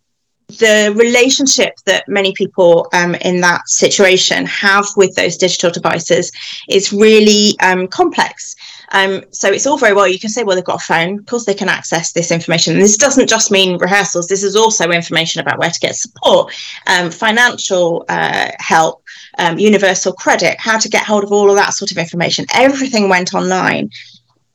the 0.58 0.94
relationship 0.96 1.74
that 1.86 2.08
many 2.08 2.34
people 2.34 2.88
um, 2.94 3.16
in 3.16 3.42
that 3.42 3.68
situation 3.68 4.46
have 4.48 4.86
with 4.98 5.16
those 5.16 5.38
digital 5.38 5.70
devices 5.70 6.32
is 6.68 6.92
really 6.92 7.60
um, 7.60 7.88
complex. 7.88 8.56
Um, 8.92 9.24
so 9.32 9.50
it's 9.50 9.68
all 9.68 9.78
very 9.78 9.94
well. 9.94 10.08
You 10.08 10.20
can 10.20 10.30
say, 10.30 10.44
well, 10.44 10.56
they've 10.56 10.66
got 10.66 10.82
a 10.82 10.86
phone. 10.86 11.20
Of 11.20 11.26
course, 11.26 11.46
they 11.46 11.54
can 11.54 11.70
access 11.70 12.12
this 12.12 12.32
information. 12.32 12.74
And 12.74 12.82
this 12.82 12.98
doesn't 12.98 13.30
just 13.30 13.52
mean 13.52 13.78
rehearsals. 13.78 14.28
This 14.28 14.44
is 14.44 14.56
also 14.56 14.92
information 14.92 15.42
about 15.42 15.60
where 15.60 15.70
to 15.70 15.80
get 15.80 15.96
support, 15.96 16.54
um, 16.88 17.12
financial 17.12 18.06
uh, 18.10 18.52
help, 18.60 19.04
um, 19.38 19.60
universal 19.60 20.14
credit, 20.14 20.60
how 20.60 20.78
to 20.78 20.90
get 20.90 21.06
hold 21.06 21.24
of 21.24 21.32
all 21.32 21.50
of 21.50 21.56
that 21.56 21.74
sort 21.74 21.92
of 21.92 21.98
information. 21.98 22.46
Everything 22.54 23.10
went 23.10 23.34
online. 23.34 23.90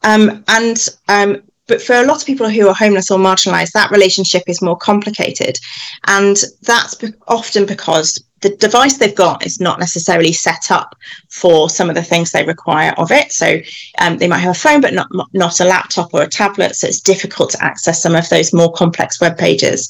Um, 0.03 0.45
and 0.49 0.89
um, 1.09 1.43
but 1.67 1.81
for 1.81 1.95
a 1.95 2.05
lot 2.05 2.21
of 2.21 2.27
people 2.27 2.49
who 2.49 2.69
are 2.69 2.75
homeless 2.75 3.11
or 3.11 3.19
marginalized, 3.19 3.73
that 3.73 3.91
relationship 3.91 4.43
is 4.47 4.61
more 4.61 4.77
complicated. 4.77 5.59
And 6.07 6.37
that's 6.63 6.95
be- 6.95 7.15
often 7.27 7.65
because 7.65 8.23
the 8.45 8.55
device 8.57 8.99
they've 8.99 9.15
got 9.15 9.47
is 9.47 9.59
not 9.59 9.81
necessarily 9.81 10.33
set 10.33 10.71
up 10.71 10.95
for 11.31 11.71
some 11.71 11.89
of 11.89 11.95
the 11.95 12.03
things 12.03 12.31
they 12.31 12.45
require 12.45 12.93
of 12.99 13.11
it. 13.11 13.33
So 13.33 13.59
um, 13.99 14.19
they 14.19 14.29
might 14.29 14.41
have 14.41 14.55
a 14.55 14.59
phone, 14.59 14.83
but 14.83 14.93
not 14.93 15.09
not 15.33 15.61
a 15.61 15.65
laptop 15.65 16.13
or 16.13 16.23
a 16.23 16.29
tablet. 16.29 16.77
So 16.77 16.87
it's 16.87 17.01
difficult 17.01 17.51
to 17.51 17.65
access 17.65 18.03
some 18.03 18.15
of 18.15 18.29
those 18.29 18.53
more 18.53 18.71
complex 18.73 19.19
web 19.19 19.39
pages. 19.39 19.89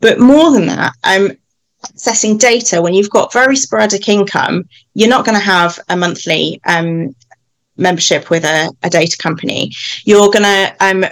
But 0.00 0.20
more 0.20 0.52
than 0.52 0.66
that, 0.66 0.92
um, 1.02 1.32
accessing 1.84 2.38
data 2.38 2.80
when 2.80 2.94
you've 2.94 3.10
got 3.10 3.32
very 3.32 3.56
sporadic 3.56 4.08
income, 4.08 4.68
you're 4.94 5.08
not 5.08 5.24
going 5.24 5.38
to 5.38 5.44
have 5.44 5.78
a 5.88 5.96
monthly 5.96 6.60
um, 6.66 7.14
membership 7.76 8.30
with 8.30 8.44
a, 8.44 8.72
a, 8.84 8.90
data 8.90 9.16
company. 9.18 9.72
You're 10.04 10.30
going 10.30 10.44
to 10.44 10.76
um, 10.80 11.04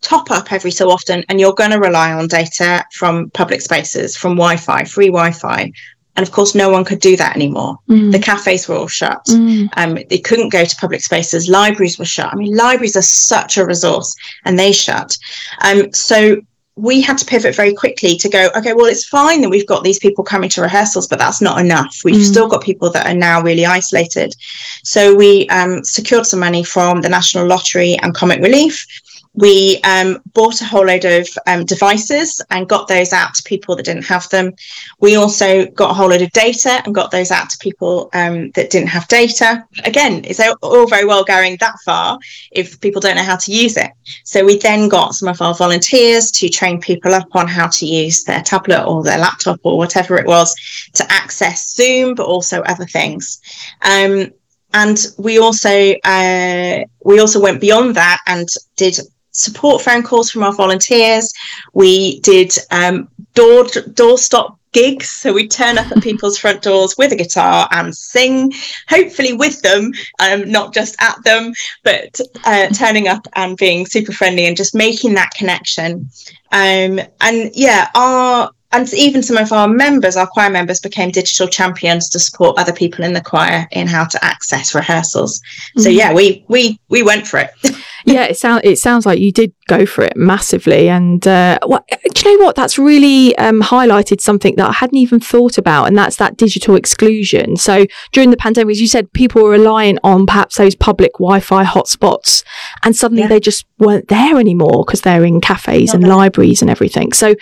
top 0.00 0.30
up 0.30 0.52
every 0.52 0.70
so 0.70 0.90
often, 0.90 1.24
and 1.28 1.40
you're 1.40 1.54
going 1.54 1.70
to 1.70 1.78
rely 1.78 2.12
on 2.12 2.26
data 2.26 2.84
from 2.92 3.30
public 3.30 3.60
spaces, 3.60 4.16
from 4.16 4.32
Wi 4.32 4.56
Fi, 4.56 4.84
free 4.84 5.08
Wi 5.08 5.30
Fi. 5.30 5.72
And 6.16 6.26
of 6.26 6.32
course, 6.32 6.54
no 6.54 6.70
one 6.70 6.84
could 6.84 7.00
do 7.00 7.16
that 7.16 7.34
anymore. 7.34 7.78
Mm. 7.88 8.12
The 8.12 8.18
cafes 8.18 8.68
were 8.68 8.76
all 8.76 8.88
shut. 8.88 9.24
Mm. 9.26 9.68
Um, 9.76 9.98
they 10.08 10.18
couldn't 10.18 10.50
go 10.50 10.64
to 10.64 10.76
public 10.76 11.02
spaces. 11.02 11.48
Libraries 11.48 11.98
were 11.98 12.04
shut. 12.04 12.32
I 12.32 12.36
mean, 12.36 12.56
libraries 12.56 12.96
are 12.96 13.02
such 13.02 13.56
a 13.56 13.66
resource, 13.66 14.14
and 14.44 14.58
they 14.58 14.72
shut. 14.72 15.16
Um, 15.62 15.92
so 15.92 16.40
we 16.76 17.00
had 17.00 17.16
to 17.18 17.24
pivot 17.24 17.54
very 17.54 17.72
quickly 17.72 18.16
to 18.16 18.28
go, 18.28 18.48
okay, 18.56 18.72
well, 18.72 18.86
it's 18.86 19.06
fine 19.06 19.40
that 19.40 19.48
we've 19.48 19.66
got 19.66 19.84
these 19.84 19.98
people 20.00 20.24
coming 20.24 20.50
to 20.50 20.60
rehearsals, 20.60 21.06
but 21.06 21.20
that's 21.20 21.40
not 21.40 21.60
enough. 21.60 21.96
We've 22.04 22.16
mm. 22.16 22.24
still 22.24 22.48
got 22.48 22.62
people 22.62 22.90
that 22.90 23.06
are 23.06 23.14
now 23.14 23.40
really 23.42 23.64
isolated. 23.64 24.34
So 24.82 25.14
we 25.14 25.48
um, 25.48 25.84
secured 25.84 26.26
some 26.26 26.40
money 26.40 26.64
from 26.64 27.00
the 27.00 27.08
National 27.08 27.46
Lottery 27.46 27.96
and 28.02 28.14
Comic 28.14 28.40
Relief 28.40 28.86
we 29.34 29.80
um, 29.82 30.22
bought 30.32 30.60
a 30.60 30.64
whole 30.64 30.86
load 30.86 31.04
of 31.04 31.28
um, 31.46 31.64
devices 31.64 32.40
and 32.50 32.68
got 32.68 32.86
those 32.86 33.12
out 33.12 33.34
to 33.34 33.42
people 33.42 33.74
that 33.74 33.84
didn't 33.84 34.04
have 34.04 34.28
them. 34.30 34.52
We 35.00 35.16
also 35.16 35.66
got 35.66 35.90
a 35.90 35.94
whole 35.94 36.08
load 36.08 36.22
of 36.22 36.30
data 36.30 36.80
and 36.84 36.94
got 36.94 37.10
those 37.10 37.32
out 37.32 37.50
to 37.50 37.58
people 37.58 38.10
um, 38.14 38.50
that 38.52 38.70
didn't 38.70 38.88
have 38.88 39.08
data. 39.08 39.64
Again, 39.84 40.24
it's 40.24 40.40
all 40.62 40.86
very 40.86 41.04
well 41.04 41.24
going 41.24 41.56
that 41.60 41.74
far 41.84 42.18
if 42.52 42.80
people 42.80 43.00
don't 43.00 43.16
know 43.16 43.24
how 43.24 43.36
to 43.36 43.52
use 43.52 43.76
it. 43.76 43.90
So 44.24 44.44
we 44.44 44.58
then 44.58 44.88
got 44.88 45.14
some 45.14 45.28
of 45.28 45.42
our 45.42 45.54
volunteers 45.54 46.30
to 46.32 46.48
train 46.48 46.80
people 46.80 47.12
up 47.12 47.34
on 47.34 47.48
how 47.48 47.66
to 47.68 47.86
use 47.86 48.22
their 48.22 48.42
tablet 48.42 48.84
or 48.84 49.02
their 49.02 49.18
laptop 49.18 49.58
or 49.64 49.76
whatever 49.76 50.16
it 50.16 50.26
was 50.26 50.54
to 50.94 51.04
access 51.10 51.74
Zoom, 51.74 52.14
but 52.14 52.26
also 52.26 52.62
other 52.62 52.86
things. 52.86 53.40
Um, 53.82 54.30
and 54.74 55.06
we 55.18 55.38
also 55.38 55.94
uh, 56.04 56.80
we 57.04 57.20
also 57.20 57.40
went 57.40 57.60
beyond 57.60 57.94
that 57.94 58.20
and 58.26 58.48
did 58.76 58.98
support 59.34 59.82
phone 59.82 60.02
calls 60.02 60.30
from 60.30 60.42
our 60.42 60.54
volunteers. 60.54 61.32
We 61.74 62.20
did 62.20 62.56
um, 62.70 63.08
door 63.34 63.64
door 63.94 64.16
stop 64.16 64.58
gigs. 64.74 65.10
So 65.10 65.32
we 65.32 65.48
turn 65.48 65.78
up 65.78 65.90
at 65.90 66.02
people's 66.02 66.36
front 66.36 66.62
doors 66.62 66.96
with 66.98 67.12
a 67.12 67.16
guitar 67.16 67.66
and 67.70 67.96
sing, 67.96 68.52
hopefully 68.88 69.32
with 69.32 69.62
them, 69.62 69.92
um, 70.20 70.50
not 70.50 70.74
just 70.74 70.96
at 71.00 71.22
them, 71.24 71.54
but 71.82 72.20
uh, 72.44 72.68
turning 72.68 73.08
up 73.08 73.26
and 73.34 73.56
being 73.56 73.86
super 73.86 74.12
friendly 74.12 74.46
and 74.46 74.56
just 74.56 74.74
making 74.74 75.14
that 75.14 75.32
connection. 75.34 76.10
Um, 76.52 77.00
and 77.20 77.50
yeah, 77.54 77.90
our 77.94 78.50
and 78.74 78.92
even 78.92 79.22
some 79.22 79.36
of 79.36 79.52
our 79.52 79.68
members, 79.68 80.16
our 80.16 80.26
choir 80.26 80.50
members, 80.50 80.80
became 80.80 81.10
digital 81.10 81.46
champions 81.46 82.08
to 82.08 82.18
support 82.18 82.58
other 82.58 82.72
people 82.72 83.04
in 83.04 83.12
the 83.12 83.20
choir 83.20 83.68
in 83.70 83.86
how 83.86 84.04
to 84.04 84.22
access 84.24 84.74
rehearsals. 84.74 85.38
Mm-hmm. 85.40 85.80
So 85.80 85.88
yeah, 85.90 86.12
we 86.12 86.44
we 86.48 86.80
we 86.88 87.04
went 87.04 87.28
for 87.28 87.38
it. 87.38 87.50
yeah, 88.04 88.24
it 88.24 88.36
sounds 88.36 88.62
it 88.64 88.78
sounds 88.78 89.06
like 89.06 89.20
you 89.20 89.30
did 89.30 89.52
go 89.68 89.86
for 89.86 90.02
it 90.02 90.16
massively. 90.16 90.88
And 90.88 91.26
uh, 91.26 91.60
what, 91.64 91.86
do 91.88 92.28
you 92.28 92.36
know 92.36 92.44
what? 92.44 92.56
That's 92.56 92.76
really 92.76 93.36
um, 93.38 93.62
highlighted 93.62 94.20
something 94.20 94.56
that 94.56 94.68
I 94.68 94.72
hadn't 94.72 94.98
even 94.98 95.20
thought 95.20 95.56
about, 95.56 95.84
and 95.84 95.96
that's 95.96 96.16
that 96.16 96.36
digital 96.36 96.74
exclusion. 96.74 97.56
So 97.56 97.86
during 98.10 98.30
the 98.30 98.36
pandemic, 98.36 98.72
as 98.72 98.80
you 98.80 98.88
said, 98.88 99.12
people 99.12 99.44
were 99.44 99.50
relying 99.50 99.98
on 100.02 100.26
perhaps 100.26 100.56
those 100.56 100.74
public 100.74 101.12
Wi-Fi 101.14 101.64
hotspots, 101.64 102.42
and 102.82 102.96
suddenly 102.96 103.22
yeah. 103.22 103.28
they 103.28 103.40
just 103.40 103.66
weren't 103.78 104.08
there 104.08 104.36
anymore 104.40 104.84
because 104.84 105.02
they're 105.02 105.24
in 105.24 105.40
cafes 105.40 105.88
Not 105.88 105.94
and 105.94 106.04
there. 106.04 106.16
libraries 106.16 106.60
and 106.60 106.70
everything. 106.70 107.12
So 107.12 107.36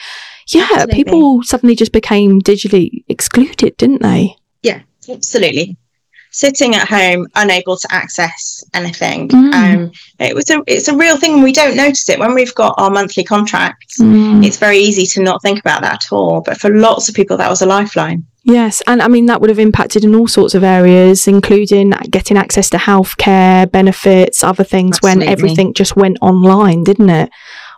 yeah, 0.48 0.68
absolutely. 0.72 1.04
people 1.04 1.42
suddenly 1.42 1.74
just 1.74 1.92
became 1.92 2.40
digitally 2.40 3.04
excluded, 3.08 3.76
didn't 3.76 4.02
they? 4.02 4.36
Yeah, 4.62 4.80
absolutely. 5.08 5.76
Sitting 6.30 6.74
at 6.74 6.88
home, 6.88 7.26
unable 7.34 7.76
to 7.76 7.88
access 7.90 8.64
anything. 8.72 9.28
Mm. 9.28 9.52
Um, 9.54 9.92
it 10.18 10.34
was 10.34 10.48
a 10.48 10.62
it's 10.66 10.88
a 10.88 10.96
real 10.96 11.18
thing. 11.18 11.42
We 11.42 11.52
don't 11.52 11.76
notice 11.76 12.08
it 12.08 12.18
when 12.18 12.32
we've 12.32 12.54
got 12.54 12.74
our 12.78 12.90
monthly 12.90 13.22
contracts. 13.22 14.00
Mm. 14.00 14.44
It's 14.44 14.56
very 14.56 14.78
easy 14.78 15.04
to 15.06 15.22
not 15.22 15.42
think 15.42 15.60
about 15.60 15.82
that 15.82 16.04
at 16.06 16.12
all. 16.12 16.40
But 16.40 16.58
for 16.58 16.74
lots 16.74 17.08
of 17.08 17.14
people, 17.14 17.36
that 17.36 17.50
was 17.50 17.60
a 17.60 17.66
lifeline. 17.66 18.24
Yes, 18.44 18.82
and 18.86 19.02
I 19.02 19.08
mean 19.08 19.26
that 19.26 19.42
would 19.42 19.50
have 19.50 19.58
impacted 19.58 20.04
in 20.04 20.14
all 20.14 20.26
sorts 20.26 20.54
of 20.54 20.64
areas, 20.64 21.28
including 21.28 21.90
getting 22.10 22.38
access 22.38 22.70
to 22.70 22.78
healthcare 22.78 23.70
benefits, 23.70 24.42
other 24.42 24.64
things. 24.64 24.96
Absolutely. 24.96 25.26
When 25.26 25.28
everything 25.28 25.74
just 25.74 25.96
went 25.96 26.16
online, 26.22 26.82
didn't 26.82 27.10
it? 27.10 27.30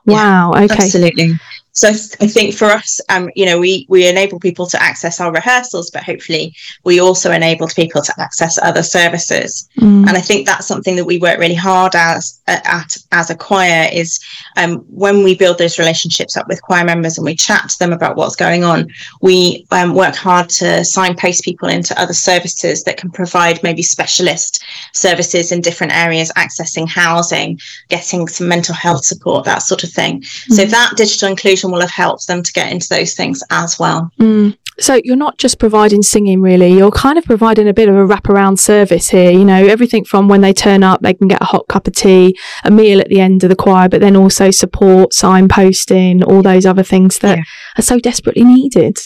Wow. 0.07 0.53
Yeah, 0.55 0.65
okay. 0.65 0.85
Absolutely 0.85 1.41
so 1.75 1.89
I 1.89 2.29
think 2.29 2.55
for 2.55 2.67
us, 2.67 3.01
um, 3.09 3.31
you 3.35 3.45
know, 3.45 3.59
we 3.59 3.85
we 3.89 4.09
enable 4.09 4.39
people 4.39 4.67
to 4.67 4.81
access 4.81 5.21
our 5.21 5.33
rehearsals, 5.33 5.91
but 5.91 6.05
hopefully 6.05 6.55
we 6.85 7.01
also 7.01 7.33
enabled 7.33 7.75
people 7.75 8.01
to 8.01 8.15
access 8.21 8.59
other 8.63 8.85
services. 8.85 9.69
Mm. 9.79 10.07
And 10.07 10.11
I 10.11 10.21
think 10.21 10.47
that's 10.47 10.69
something 10.69 10.95
that 10.95 11.05
we 11.05 11.19
work 11.19 11.41
really 11.41 11.57
hard 11.57 11.97
as 11.97 12.41
at 12.47 12.97
as 13.11 13.29
a 13.29 13.35
choir 13.35 13.89
is 13.93 14.21
um, 14.57 14.85
when 14.89 15.25
we 15.25 15.37
build 15.37 15.59
those 15.59 15.77
relationships 15.77 16.37
up 16.37 16.47
with 16.47 16.63
choir 16.63 16.85
members 16.85 17.19
and 17.19 17.25
we 17.25 17.35
chat 17.35 17.69
to 17.71 17.79
them 17.81 17.93
about 17.93 18.17
what's 18.17 18.37
going 18.37 18.63
on. 18.63 18.89
We 19.21 19.67
um, 19.73 19.95
work 19.95 20.15
hard 20.15 20.49
to 20.51 20.85
signpost 20.85 21.43
people 21.43 21.69
into 21.69 22.01
other 22.01 22.15
services 22.15 22.85
that 22.85 22.99
can 22.99 23.11
provide 23.11 23.61
maybe 23.65 23.83
specialist 23.83 24.63
services 24.93 25.51
in 25.51 25.61
different 25.61 25.93
areas, 25.93 26.31
accessing 26.37 26.89
housing, 26.89 27.59
getting 27.89 28.29
some 28.29 28.47
mental 28.47 28.77
health 28.77 29.05
support, 29.05 29.45
that 29.47 29.63
sort 29.63 29.83
of 29.83 29.91
thing. 29.91 30.21
Mm. 30.21 30.53
So 30.53 30.65
that 30.67 30.93
digital 30.97 31.29
inclusion 31.29 31.64
will 31.71 31.81
have 31.81 31.91
helped 31.91 32.27
them 32.27 32.43
to 32.43 32.53
get 32.53 32.73
into 32.73 32.89
those 32.89 33.15
things 33.15 33.43
as 33.51 33.79
well. 33.79 34.11
Mm. 34.19 34.57
So 34.81 35.01
you're 35.05 35.15
not 35.15 35.39
just 35.39 35.61
providing 35.61 36.03
singing, 36.03 36.41
really. 36.41 36.73
You're 36.73 36.91
kind 36.91 37.17
of 37.17 37.25
providing 37.25 37.69
a 37.69 37.73
bit 37.73 37.89
of 37.89 37.95
a 37.95 38.07
wraparound 38.07 38.59
service 38.59 39.09
here. 39.09 39.31
You 39.31 39.45
know, 39.45 39.65
everything 39.67 40.05
from 40.05 40.29
when 40.29 40.41
they 40.41 40.53
turn 40.53 40.83
up, 40.83 41.01
they 41.01 41.15
can 41.15 41.29
get 41.29 41.41
a 41.41 41.45
hot 41.45 41.69
cup 41.69 41.87
of 41.87 41.95
tea, 41.95 42.37
a 42.65 42.73
meal 42.73 43.01
at 43.01 43.09
the 43.09 43.21
end 43.21 43.45
of 43.45 43.51
the 43.51 43.57
choir, 43.57 43.89
but 43.89 44.01
then 44.01 44.17
also 44.17 44.51
support, 44.51 45.13
signposting, 45.13 46.27
all 46.27 46.43
those 46.43 46.67
other 46.67 46.83
things 46.83 47.21
that 47.21 47.39
yeah. 47.39 47.45
are 47.79 47.83
so 47.83 48.01
desperately 48.01 48.43
needed. 48.43 48.99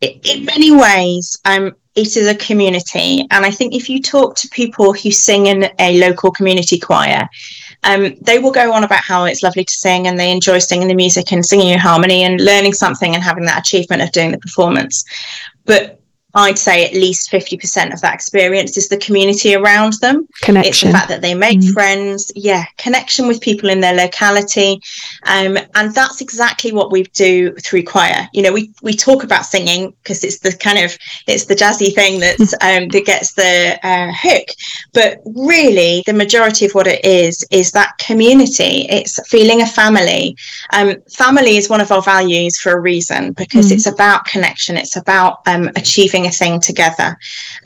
In 0.00 0.44
many 0.46 0.70
ways, 0.70 1.38
um, 1.44 1.74
it 1.94 2.16
is 2.16 2.28
a 2.28 2.34
community, 2.36 3.26
and 3.32 3.44
I 3.44 3.50
think 3.50 3.74
if 3.74 3.90
you 3.90 4.00
talk 4.00 4.36
to 4.36 4.48
people 4.48 4.92
who 4.92 5.10
sing 5.10 5.46
in 5.46 5.68
a 5.80 5.98
local 5.98 6.30
community 6.30 6.78
choir, 6.78 7.28
um, 7.84 8.14
they 8.20 8.38
will 8.38 8.50
go 8.50 8.72
on 8.72 8.84
about 8.84 9.02
how 9.02 9.24
it's 9.24 9.42
lovely 9.42 9.64
to 9.64 9.72
sing 9.72 10.06
and 10.06 10.18
they 10.18 10.30
enjoy 10.30 10.58
singing 10.58 10.88
the 10.88 10.94
music 10.94 11.32
and 11.32 11.44
singing 11.44 11.68
in 11.68 11.78
harmony 11.78 12.22
and 12.22 12.40
learning 12.40 12.72
something 12.72 13.14
and 13.14 13.22
having 13.22 13.44
that 13.44 13.60
achievement 13.60 14.02
of 14.02 14.12
doing 14.12 14.32
the 14.32 14.38
performance. 14.38 15.04
But 15.64 16.00
I'd 16.34 16.58
say 16.58 16.84
at 16.84 16.92
least 16.92 17.30
50% 17.30 17.92
of 17.92 18.02
that 18.02 18.12
experience 18.12 18.76
is 18.76 18.88
the 18.88 18.98
community 18.98 19.54
around 19.54 19.94
them. 19.94 20.28
Connection. 20.42 20.70
It's 20.70 20.82
the 20.82 20.90
fact 20.90 21.08
that 21.08 21.22
they 21.22 21.34
make 21.34 21.60
mm. 21.60 21.72
friends. 21.72 22.30
Yeah, 22.34 22.64
connection 22.76 23.26
with 23.26 23.40
people 23.40 23.70
in 23.70 23.80
their 23.80 23.94
locality. 23.94 24.80
Um, 25.24 25.56
and 25.74 25.94
that's 25.94 26.20
exactly 26.20 26.70
what 26.70 26.92
we 26.92 27.04
do 27.14 27.54
through 27.54 27.84
choir. 27.84 28.28
You 28.34 28.42
know, 28.42 28.52
we, 28.52 28.70
we 28.82 28.92
talk 28.92 29.24
about 29.24 29.46
singing 29.46 29.94
because 30.02 30.22
it's 30.22 30.40
the 30.40 30.54
kind 30.54 30.78
of, 30.78 30.96
it's 31.26 31.46
the 31.46 31.54
jazzy 31.54 31.94
thing 31.94 32.20
that's, 32.20 32.52
um, 32.60 32.88
that 32.88 33.06
gets 33.06 33.32
the 33.32 33.78
uh, 33.82 34.12
hook. 34.14 34.48
But 34.92 35.20
really, 35.24 36.02
the 36.04 36.12
majority 36.12 36.66
of 36.66 36.72
what 36.72 36.86
it 36.86 37.02
is, 37.06 37.42
is 37.50 37.72
that 37.72 37.96
community. 37.96 38.86
It's 38.90 39.18
feeling 39.28 39.62
a 39.62 39.66
family. 39.66 40.36
Um, 40.74 40.96
family 41.10 41.56
is 41.56 41.70
one 41.70 41.80
of 41.80 41.90
our 41.90 42.02
values 42.02 42.58
for 42.58 42.72
a 42.72 42.80
reason 42.80 43.32
because 43.32 43.70
mm. 43.70 43.72
it's 43.72 43.86
about 43.86 44.26
connection. 44.26 44.76
It's 44.76 44.96
about 44.96 45.40
um, 45.46 45.70
a 46.26 46.30
thing 46.30 46.60
together. 46.60 47.16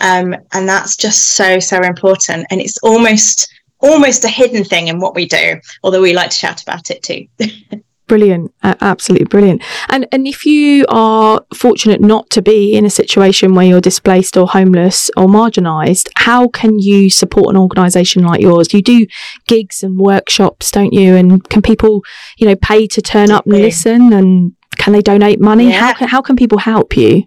Um, 0.01 0.35
and 0.53 0.69
that's 0.69 0.97
just 0.97 1.31
so, 1.31 1.59
so 1.59 1.81
important. 1.81 2.47
And 2.51 2.61
it's 2.61 2.79
almost 2.79 3.53
almost 3.83 4.25
a 4.25 4.29
hidden 4.29 4.65
thing 4.65 4.89
in 4.89 5.01
what 5.01 5.15
we 5.15 5.27
do, 5.27 5.61
although 5.83 6.01
we 6.01 6.15
like 6.15 6.31
to 6.31 6.37
shout 6.37 6.63
about 6.63 6.91
it 6.91 7.03
too. 7.03 7.27
brilliant 8.09 8.53
uh, 8.63 8.75
absolutely 8.83 9.25
brilliant 9.25 9.63
and 9.89 10.07
and 10.13 10.27
if 10.27 10.45
you 10.45 10.85
are 10.91 11.41
fortunate 11.55 11.99
not 11.99 12.29
to 12.29 12.43
be 12.43 12.75
in 12.75 12.85
a 12.85 12.91
situation 12.91 13.55
where 13.55 13.65
you're 13.65 13.81
displaced 13.81 14.37
or 14.37 14.47
homeless 14.47 15.11
or 15.17 15.27
marginalized 15.27 16.11
how 16.17 16.47
can 16.49 16.79
you 16.79 17.09
support 17.09 17.49
an 17.49 17.57
organization 17.57 18.23
like 18.23 18.41
yours 18.41 18.75
you 18.75 18.83
do 18.83 19.07
gigs 19.47 19.83
and 19.83 19.99
workshops 19.99 20.71
don't 20.71 20.93
you 20.93 21.15
and 21.15 21.49
can 21.49 21.63
people 21.63 22.03
you 22.37 22.47
know 22.47 22.57
pay 22.57 22.87
to 22.87 23.01
turn 23.01 23.31
up 23.31 23.47
and 23.47 23.55
listen 23.55 24.13
and 24.13 24.55
can 24.77 24.93
they 24.93 25.01
donate 25.01 25.41
money 25.41 25.71
yeah. 25.71 25.81
how 25.81 25.95
can 25.95 26.07
how 26.09 26.21
can 26.21 26.37
people 26.37 26.59
help 26.59 26.95
you 26.97 27.23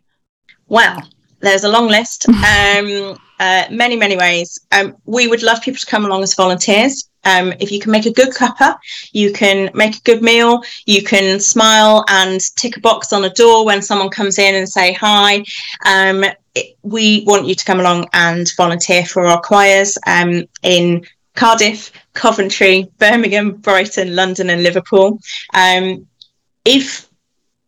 well 0.68 1.02
there's 1.40 1.64
a 1.64 1.70
long 1.70 1.88
list, 1.88 2.28
um, 2.30 3.18
uh, 3.40 3.66
many, 3.72 3.96
many 3.96 4.18
ways. 4.18 4.60
Um, 4.72 4.96
we 5.06 5.28
would 5.28 5.44
love 5.44 5.62
people 5.62 5.80
to 5.80 5.86
come 5.86 6.06
along 6.06 6.24
as 6.24 6.34
volunteers. 6.34 7.10
Um, 7.26 7.54
if 7.60 7.72
you 7.72 7.80
can 7.80 7.92
make 7.92 8.06
a 8.06 8.14
good 8.14 8.30
cuppa, 8.30 8.78
you 9.12 9.34
can 9.34 9.72
make 9.74 9.98
a 9.98 10.02
good 10.02 10.22
meal, 10.22 10.62
you 10.86 11.04
can 11.04 11.40
smile 11.40 12.06
and 12.08 12.40
tick 12.56 12.78
a 12.78 12.80
box 12.80 13.12
on 13.14 13.26
a 13.26 13.32
door 13.32 13.66
when 13.66 13.82
someone 13.82 14.10
comes 14.10 14.38
in 14.38 14.56
and 14.56 14.70
say 14.70 14.94
hi. 14.94 15.44
Um, 15.86 16.24
it, 16.54 16.78
we 16.84 17.24
want 17.26 17.48
you 17.48 17.56
to 17.56 17.66
come 17.66 17.80
along 17.80 18.08
and 18.14 18.50
volunteer 18.56 19.06
for 19.06 19.26
our 19.26 19.42
choirs 19.42 19.98
um, 20.06 20.44
in 20.62 21.04
Cardiff, 21.36 21.92
Coventry, 22.14 22.88
Birmingham, 23.00 23.54
Brighton, 23.54 24.16
London, 24.16 24.50
and 24.50 24.64
Liverpool. 24.64 25.20
Um, 25.54 26.08
if 26.64 27.05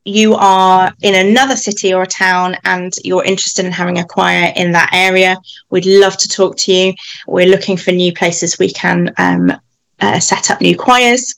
you 0.07 0.35
are 0.35 0.93
in 1.01 1.27
another 1.27 1.55
city 1.55 1.93
or 1.93 2.03
a 2.03 2.07
town 2.07 2.55
and 2.63 2.93
you're 3.03 3.25
interested 3.25 3.65
in 3.65 3.71
having 3.71 3.99
a 3.99 4.05
choir 4.05 4.53
in 4.55 4.71
that 4.71 4.89
area, 4.93 5.37
we'd 5.69 5.85
love 5.85 6.15
to 6.17 6.29
talk 6.29 6.55
to 6.57 6.71
you. 6.71 6.93
We're 7.27 7.49
looking 7.49 7.75
for 7.75 7.91
new 7.91 8.13
places 8.13 8.57
we 8.57 8.71
can 8.71 9.13
um, 9.17 9.51
uh, 9.99 10.19
set 10.19 10.49
up 10.49 10.61
new 10.61 10.77
choirs. 10.77 11.35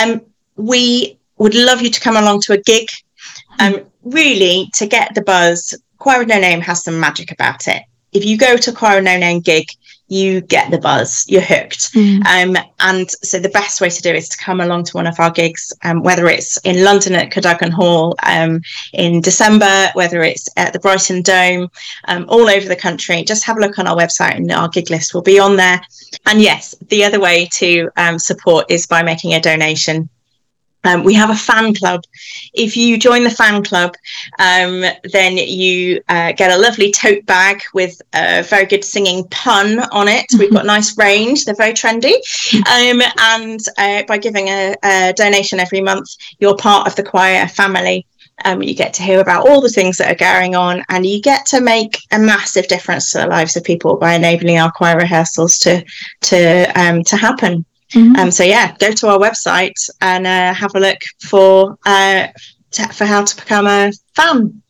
Um, 0.00 0.20
we 0.56 1.18
would 1.38 1.54
love 1.54 1.82
you 1.82 1.90
to 1.90 2.00
come 2.00 2.16
along 2.16 2.42
to 2.42 2.52
a 2.52 2.62
gig. 2.62 2.88
Um, 3.58 3.80
really, 4.04 4.70
to 4.74 4.86
get 4.86 5.14
the 5.14 5.22
buzz, 5.22 5.74
Choir 5.98 6.20
with 6.20 6.28
No 6.28 6.38
Name 6.38 6.60
has 6.60 6.84
some 6.84 7.00
magic 7.00 7.32
about 7.32 7.66
it. 7.66 7.82
If 8.12 8.24
you 8.24 8.38
go 8.38 8.56
to 8.56 8.72
Choir 8.72 8.96
with 8.96 9.04
No 9.04 9.18
Name 9.18 9.40
gig, 9.40 9.66
you 10.08 10.40
get 10.40 10.70
the 10.70 10.78
buzz, 10.78 11.24
you're 11.28 11.40
hooked. 11.40 11.92
Mm. 11.92 12.26
Um, 12.26 12.64
and 12.80 13.10
so 13.22 13.38
the 13.38 13.48
best 13.50 13.80
way 13.80 13.90
to 13.90 14.02
do 14.02 14.10
is 14.10 14.28
to 14.30 14.36
come 14.38 14.60
along 14.60 14.84
to 14.84 14.96
one 14.96 15.06
of 15.06 15.20
our 15.20 15.30
gigs, 15.30 15.72
um, 15.84 16.02
whether 16.02 16.26
it's 16.26 16.58
in 16.64 16.82
London 16.82 17.14
at 17.14 17.30
Cadogan 17.30 17.70
Hall 17.70 18.16
um, 18.22 18.60
in 18.92 19.20
December, 19.20 19.90
whether 19.94 20.22
it's 20.22 20.48
at 20.56 20.72
the 20.72 20.78
Brighton 20.78 21.22
Dome, 21.22 21.70
um, 22.06 22.24
all 22.28 22.48
over 22.48 22.66
the 22.66 22.76
country. 22.76 23.22
Just 23.22 23.44
have 23.44 23.58
a 23.58 23.60
look 23.60 23.78
on 23.78 23.86
our 23.86 23.96
website 23.96 24.36
and 24.36 24.50
our 24.50 24.68
gig 24.68 24.90
list 24.90 25.14
will 25.14 25.22
be 25.22 25.38
on 25.38 25.56
there. 25.56 25.80
And 26.26 26.40
yes, 26.40 26.74
the 26.88 27.04
other 27.04 27.20
way 27.20 27.48
to 27.54 27.90
um, 27.96 28.18
support 28.18 28.66
is 28.70 28.86
by 28.86 29.02
making 29.02 29.34
a 29.34 29.40
donation 29.40 30.08
um, 30.84 31.04
we 31.04 31.14
have 31.14 31.30
a 31.30 31.34
fan 31.34 31.74
club. 31.74 32.02
If 32.54 32.76
you 32.76 32.98
join 32.98 33.24
the 33.24 33.30
fan 33.30 33.64
club, 33.64 33.94
um, 34.38 34.84
then 35.12 35.36
you 35.36 36.00
uh, 36.08 36.32
get 36.32 36.50
a 36.50 36.60
lovely 36.60 36.92
tote 36.92 37.26
bag 37.26 37.62
with 37.74 38.00
a 38.14 38.42
very 38.42 38.66
good 38.66 38.84
singing 38.84 39.24
pun 39.30 39.80
on 39.90 40.08
it. 40.08 40.26
We've 40.38 40.52
got 40.52 40.66
nice 40.66 40.96
range, 40.96 41.44
they're 41.44 41.54
very 41.54 41.72
trendy. 41.72 42.14
Um, 42.54 43.02
and 43.18 43.60
uh, 43.76 44.04
by 44.06 44.18
giving 44.18 44.48
a, 44.48 44.74
a, 44.84 45.12
donation 45.14 45.58
every 45.58 45.80
month, 45.80 46.10
you're 46.38 46.56
part 46.56 46.86
of 46.86 46.96
the 46.96 47.02
choir 47.02 47.46
family. 47.48 48.06
Um, 48.44 48.62
you 48.62 48.74
get 48.74 48.94
to 48.94 49.02
hear 49.02 49.20
about 49.20 49.48
all 49.48 49.60
the 49.60 49.68
things 49.68 49.96
that 49.96 50.12
are 50.12 50.14
going 50.14 50.54
on, 50.54 50.84
and 50.88 51.04
you 51.04 51.20
get 51.20 51.44
to 51.46 51.60
make 51.60 51.98
a 52.12 52.20
massive 52.20 52.68
difference 52.68 53.10
to 53.10 53.18
the 53.18 53.26
lives 53.26 53.56
of 53.56 53.64
people 53.64 53.96
by 53.96 54.14
enabling 54.14 54.58
our 54.58 54.70
choir 54.70 54.96
rehearsals 54.96 55.58
to 55.58 55.84
to 56.20 56.64
um, 56.80 57.02
to 57.02 57.16
happen. 57.16 57.64
Mm-hmm. 57.94 58.16
Um, 58.16 58.30
so 58.30 58.44
yeah, 58.44 58.76
go 58.78 58.92
to 58.92 59.08
our 59.08 59.18
website 59.18 59.88
and 60.00 60.26
uh, 60.26 60.52
have 60.54 60.74
a 60.74 60.80
look 60.80 60.98
for 61.20 61.78
uh, 61.86 62.28
for 62.92 63.06
how 63.06 63.24
to 63.24 63.36
become 63.36 63.66
a 63.66 63.92
fan. 64.14 64.62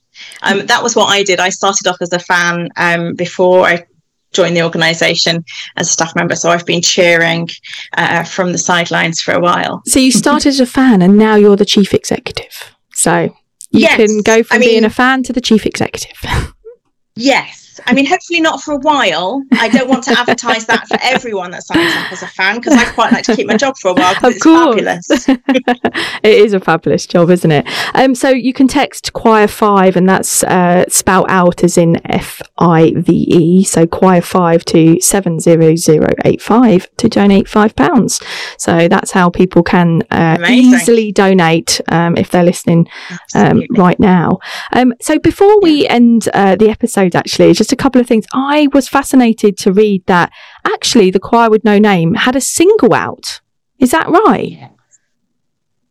Um, 0.42 0.66
that 0.66 0.82
was 0.82 0.96
what 0.96 1.06
I 1.06 1.22
did. 1.22 1.40
I 1.40 1.48
started 1.48 1.86
off 1.86 1.96
as 2.00 2.12
a 2.12 2.18
fan 2.18 2.68
um, 2.76 3.14
before 3.14 3.64
I 3.64 3.86
joined 4.32 4.56
the 4.56 4.62
organisation 4.62 5.44
as 5.76 5.88
a 5.88 5.92
staff 5.92 6.14
member. 6.14 6.36
So 6.36 6.50
I've 6.50 6.66
been 6.66 6.82
cheering 6.82 7.48
uh, 7.96 8.24
from 8.24 8.52
the 8.52 8.58
sidelines 8.58 9.20
for 9.20 9.32
a 9.32 9.40
while. 9.40 9.82
So 9.86 9.98
you 9.98 10.12
started 10.12 10.48
as 10.48 10.60
a 10.60 10.66
fan, 10.66 11.02
and 11.02 11.16
now 11.16 11.34
you're 11.34 11.56
the 11.56 11.64
chief 11.64 11.94
executive. 11.94 12.74
So 12.94 13.34
you 13.70 13.80
yes. 13.80 13.96
can 13.96 14.20
go 14.22 14.42
from 14.42 14.56
I 14.56 14.58
mean, 14.58 14.70
being 14.70 14.84
a 14.84 14.90
fan 14.90 15.22
to 15.24 15.32
the 15.32 15.40
chief 15.40 15.66
executive. 15.66 16.52
yes. 17.14 17.67
I 17.86 17.94
mean, 17.94 18.06
hopefully 18.06 18.40
not 18.40 18.62
for 18.62 18.72
a 18.72 18.78
while. 18.78 19.42
I 19.52 19.68
don't 19.68 19.88
want 19.88 20.04
to 20.04 20.18
advertise 20.18 20.66
that 20.66 20.86
for 20.88 20.98
everyone 21.02 21.50
that 21.52 21.64
signs 21.64 21.94
up 21.94 22.12
as 22.12 22.22
a 22.22 22.26
fan 22.26 22.56
because 22.56 22.74
I 22.74 22.84
quite 22.92 23.12
like 23.12 23.24
to 23.24 23.36
keep 23.36 23.46
my 23.46 23.56
job 23.56 23.76
for 23.78 23.90
a 23.90 23.94
while 23.94 24.14
because 24.14 24.34
it's 24.34 24.42
course. 24.42 24.76
fabulous. 24.76 25.28
it 26.22 26.32
is 26.44 26.52
a 26.52 26.60
fabulous 26.60 27.06
job, 27.06 27.30
isn't 27.30 27.50
it? 27.50 27.66
Um, 27.94 28.14
so 28.14 28.30
you 28.30 28.52
can 28.52 28.68
text 28.68 29.12
Choir 29.12 29.48
Five, 29.48 29.96
and 29.96 30.08
that's 30.08 30.42
uh, 30.44 30.84
spout 30.88 31.26
out 31.28 31.64
as 31.64 31.78
in 31.78 32.00
F 32.10 32.40
I 32.58 32.92
V 32.96 33.12
E. 33.12 33.64
So 33.64 33.86
Choir 33.86 34.20
Five 34.20 34.64
to 34.66 35.00
seven 35.00 35.40
zero 35.40 35.76
zero 35.76 36.08
eight 36.24 36.42
five 36.42 36.88
to 36.96 37.08
donate 37.08 37.48
five 37.48 37.74
pounds. 37.76 38.20
So 38.58 38.88
that's 38.88 39.10
how 39.10 39.30
people 39.30 39.62
can 39.62 40.02
uh, 40.10 40.38
easily 40.48 41.12
donate 41.12 41.80
um, 41.88 42.16
if 42.16 42.30
they're 42.30 42.44
listening 42.44 42.88
um, 43.34 43.62
right 43.70 43.98
now. 43.98 44.38
Um, 44.72 44.94
so 45.00 45.18
before 45.18 45.60
we 45.60 45.86
end 45.86 46.28
uh, 46.34 46.56
the 46.56 46.70
episode, 46.70 47.14
actually, 47.14 47.52
just 47.52 47.67
just 47.68 47.78
a 47.78 47.82
couple 47.82 48.00
of 48.00 48.06
things. 48.06 48.26
I 48.32 48.68
was 48.72 48.88
fascinated 48.88 49.58
to 49.58 49.72
read 49.72 50.06
that 50.06 50.32
actually 50.64 51.10
the 51.10 51.20
choir 51.20 51.50
with 51.50 51.64
no 51.64 51.78
name 51.78 52.14
had 52.14 52.34
a 52.34 52.40
single 52.40 52.94
out. 52.94 53.40
Is 53.78 53.90
that 53.90 54.08
right? 54.08 54.70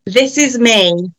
This 0.05 0.37
is 0.37 0.57
me. 0.57 1.11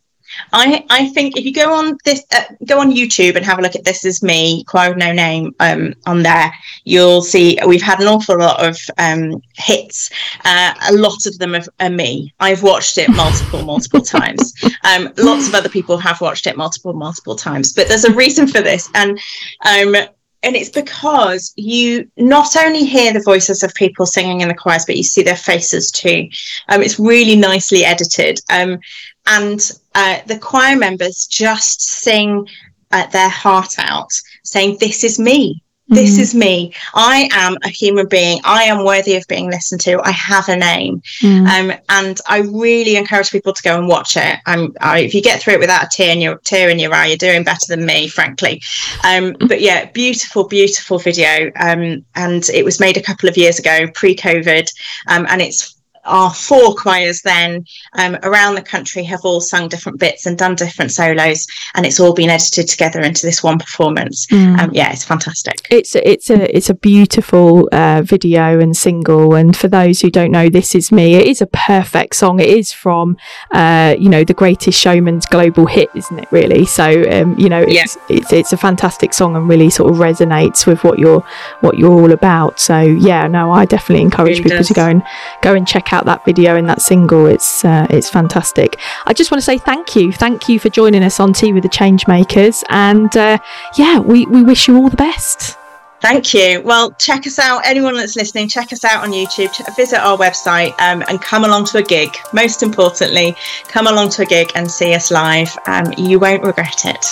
I, 0.53 0.85
I 0.90 1.09
think 1.09 1.38
if 1.38 1.44
you 1.44 1.55
go 1.55 1.73
on 1.73 1.97
this 2.05 2.23
uh, 2.33 2.42
go 2.66 2.81
on 2.81 2.92
YouTube 2.92 3.35
and 3.37 3.47
have 3.47 3.59
a 3.59 3.62
look 3.62 3.75
at 3.75 3.85
this 3.85 4.05
is 4.05 4.23
me 4.23 4.62
choir 4.64 4.90
with 4.90 4.99
no 4.99 5.11
name 5.11 5.55
um, 5.59 5.94
on 6.05 6.23
there 6.23 6.53
you'll 6.85 7.23
see 7.23 7.59
we've 7.66 7.81
had 7.81 7.99
an 8.01 8.09
awful 8.09 8.38
lot 8.38 8.62
of 8.62 8.79
um, 8.99 9.42
hits 9.57 10.11
uh, 10.44 10.75
a 10.90 10.92
lot 10.92 11.25
of 11.25 11.38
them 11.38 11.55
are, 11.55 11.64
are, 11.81 11.88
me 11.88 12.31
I've 12.40 12.62
watched 12.62 12.99
it 12.99 13.09
multiple 13.09 13.64
multiple 13.64 14.03
times 14.16 14.53
um, 14.85 15.11
lots 15.16 15.49
of 15.49 15.55
other 15.55 15.71
people 15.71 15.97
have 15.97 16.21
watched 16.21 16.47
it 16.47 16.59
multiple 16.59 16.92
multiple 16.92 17.35
times 17.35 17.73
but 17.73 17.88
there's 17.88 18.05
a 18.05 18.12
reason 18.12 18.47
for 18.47 18.61
this 18.61 18.90
and 18.94 19.18
um, 19.64 19.97
and 20.42 20.55
it's 20.55 20.70
because 20.70 21.53
you 21.57 22.09
not 22.16 22.57
only 22.57 22.85
hear 22.85 23.12
the 23.12 23.22
voices 23.24 23.62
of 23.62 23.74
people 23.74 24.07
singing 24.07 24.40
in 24.40 24.48
the 24.48 24.55
choirs, 24.55 24.85
but 24.87 24.96
you 24.96 25.03
see 25.03 25.22
their 25.22 25.37
faces 25.37 25.90
too. 25.90 26.29
Um, 26.68 26.83
it's 26.83 26.98
really 26.98 27.37
nicely 27.37 27.85
edited, 27.85 28.40
um, 28.51 28.79
and 29.27 29.70
uh, 29.94 30.20
the 30.27 30.38
choir 30.38 30.77
members 30.77 31.27
just 31.27 31.83
sing 31.83 32.46
their 32.90 33.29
heart 33.29 33.79
out, 33.79 34.11
saying, 34.44 34.79
"This 34.81 35.05
is 35.05 35.18
me. 35.18 35.62
This 35.88 36.18
mm. 36.18 36.20
is 36.20 36.35
me. 36.35 36.74
I 36.94 37.29
am 37.33 37.57
a 37.64 37.68
human 37.68 38.07
being. 38.07 38.40
I 38.44 38.64
am 38.64 38.85
worthy 38.85 39.16
of 39.16 39.27
being 39.27 39.51
listened 39.51 39.81
to. 39.83 40.01
I 40.03 40.11
have 40.11 40.48
a 40.48 40.57
name. 40.57 41.03
Mm. 41.22 41.46
Um, 41.48 41.79
and 41.88 42.20
I 42.29 42.40
really 42.40 42.96
encourage 42.96 43.31
people 43.31 43.55
to 43.55 43.62
go 43.62 43.79
and 43.79 43.88
watch 43.88 44.16
it. 44.16 44.38
Um, 44.46 44.74
I, 44.81 45.01
if 45.01 45.14
you 45.14 45.22
get 45.22 45.40
through 45.40 45.55
it 45.55 45.61
without 45.61 45.85
a 45.85 45.88
tear 45.90 46.12
in 46.12 46.20
your 46.20 46.38
tear 46.38 46.68
in 46.68 46.79
your 46.79 46.94
eye, 46.94 47.07
you're 47.07 47.16
doing 47.16 47.42
better 47.42 47.66
than 47.68 47.87
me, 47.87 48.09
frankly. 48.09 48.61
Um, 49.05 49.35
but 49.46 49.61
yeah, 49.61 49.90
beautiful, 49.92 50.46
beautiful 50.46 50.98
video. 50.98 51.51
Um, 51.57 52.05
and 52.14 52.48
it 52.51 52.64
was 52.64 52.81
made 52.81 52.96
a 52.96 53.03
couple 53.03 53.29
of 53.29 53.37
years 53.37 53.59
ago, 53.59 53.87
pre-COVID, 53.94 54.70
um, 55.07 55.27
and 55.31 55.40
it's 55.40 55.77
our 56.09 56.33
four 56.33 56.75
choirs 56.75 57.23
then 57.23 57.64
um, 57.94 58.16
around 58.23 58.55
the 58.55 58.62
country 58.62 59.03
have 59.05 59.21
all 59.25 59.40
sung 59.40 59.68
different 59.68 59.99
bits 59.99 60.27
and 60.27 60.38
done 60.38 60.55
different 60.55 60.90
solos 60.90 61.47
and 61.75 61.87
it's 61.87 62.01
all 62.01 62.14
been 62.14 62.31
edited 62.31 62.68
together 62.68 63.01
into 63.01 63.27
this 63.27 63.42
one 63.42 63.59
performance 63.59 64.27
mm. 64.27 64.59
um, 64.59 64.71
yeah 64.73 64.90
it's 64.92 65.05
fantastic 65.05 65.55
it's 65.71 65.94
a, 65.94 66.09
it's 66.11 66.31
a 66.31 66.57
it's 66.57 66.71
a 66.71 66.75
beautiful 66.75 67.68
uh, 67.73 68.03
video 68.03 68.59
and 68.59 68.77
single 68.77 69.35
and 69.35 69.57
for 69.57 69.68
those 69.68 70.01
who 70.01 70.11
don't 70.11 70.31
know 70.31 70.49
this 70.49 70.75
is 70.75 70.90
me 70.90 71.14
it 71.14 71.27
is 71.27 71.40
a 71.40 71.47
perfect 71.47 72.16
song 72.16 72.40
it 72.40 72.49
is 72.49 72.73
from 72.73 73.16
uh, 73.53 73.94
you 73.99 74.09
know 74.09 74.25
the 74.25 74.35
greatest 74.35 74.79
showman's 74.79 75.27
global 75.27 75.66
hit 75.66 75.88
isn't 75.94 76.18
it 76.18 76.31
really 76.33 76.64
so 76.64 76.85
um, 77.11 77.38
you 77.38 77.49
know 77.49 77.62
it's, 77.62 77.97
yeah. 78.09 78.16
it's 78.16 78.33
it's 78.33 78.53
a 78.53 78.57
fantastic 78.57 79.12
song 79.12 79.37
and 79.37 79.49
really 79.49 79.71
sort 79.71 79.90
of 79.90 79.99
resonates 79.99 80.66
with 80.66 80.83
what 80.85 80.99
you're 80.99 81.25
what 81.61 81.79
you're 81.79 81.92
all 81.92 82.12
about 82.12 82.59
so 82.59 82.81
yeah 82.81 83.27
no 83.27 83.53
I 83.53 83.64
definitely 83.64 84.03
encourage 84.03 84.38
people 84.38 84.59
does. 84.59 84.68
to 84.68 84.75
go 84.75 84.87
and 84.87 85.03
go 85.42 85.55
and 85.55 85.66
check 85.66 85.92
out 85.92 85.97
that 86.06 86.24
video 86.24 86.56
and 86.56 86.68
that 86.68 86.82
single. 86.82 87.26
It's 87.26 87.64
uh, 87.64 87.87
it's 87.90 88.11
fantastic. 88.11 88.78
I 89.06 89.12
just 89.12 89.30
want 89.30 89.40
to 89.40 89.44
say 89.44 89.58
thank 89.58 89.96
you, 89.96 90.12
thank 90.12 90.48
you 90.48 90.58
for 90.58 90.68
joining 90.68 91.02
us 91.02 91.20
on 91.20 91.32
Tea 91.32 91.52
with 91.52 91.62
the 91.62 91.68
Changemakers, 91.68 92.62
and 92.70 93.14
uh, 93.16 93.38
yeah, 93.76 93.98
we 93.98 94.26
we 94.26 94.42
wish 94.42 94.68
you 94.68 94.76
all 94.76 94.88
the 94.88 94.96
best. 94.96 95.56
Thank 96.00 96.32
you. 96.32 96.61
Well, 96.62 96.92
check 96.92 97.26
us 97.26 97.40
out. 97.40 97.62
Anyone 97.64 97.96
that's 97.96 98.14
listening, 98.14 98.48
check 98.48 98.72
us 98.72 98.84
out 98.84 99.02
on 99.02 99.11
YouTube. 99.11 99.50
Visit 99.74 99.98
our 99.98 100.16
website 100.16 100.70
um, 100.80 101.02
and 101.08 101.20
come 101.20 101.44
along 101.44 101.64
to 101.66 101.78
a 101.78 101.82
gig. 101.82 102.16
Most 102.32 102.62
importantly, 102.62 103.34
come 103.66 103.88
along 103.88 104.11
to 104.11 104.22
a 104.22 104.26
gig 104.26 104.52
and 104.54 104.70
see 104.70 104.94
us 104.94 105.11
live. 105.11 105.56
Um, 105.66 105.92
you 105.98 106.20
won't 106.20 106.44
regret 106.44 106.84
it. 106.84 107.04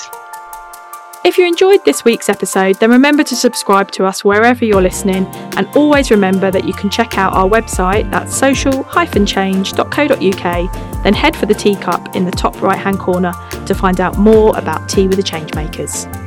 If 1.26 1.36
you 1.38 1.44
enjoyed 1.44 1.84
this 1.84 2.04
week's 2.04 2.28
episode, 2.28 2.76
then 2.76 2.90
remember 2.90 3.24
to 3.24 3.34
subscribe 3.34 3.90
to 3.90 4.04
us 4.04 4.24
wherever 4.24 4.64
you're 4.64 4.80
listening, 4.80 5.26
and 5.56 5.66
always 5.74 6.12
remember 6.12 6.52
that 6.52 6.68
you 6.68 6.72
can 6.72 6.88
check 6.88 7.18
out 7.18 7.32
our 7.32 7.50
website, 7.50 8.08
that's 8.12 8.32
social-change.co.uk, 8.36 11.02
then 11.02 11.14
head 11.14 11.34
for 11.34 11.46
the 11.46 11.54
teacup 11.54 12.14
in 12.14 12.24
the 12.24 12.30
top 12.30 12.62
right 12.62 12.78
hand 12.78 13.00
corner 13.00 13.32
to 13.66 13.74
find 13.74 14.00
out 14.00 14.16
more 14.16 14.56
about 14.56 14.88
Tea 14.88 15.08
with 15.08 15.16
the 15.16 15.22
Changemakers. 15.24 16.25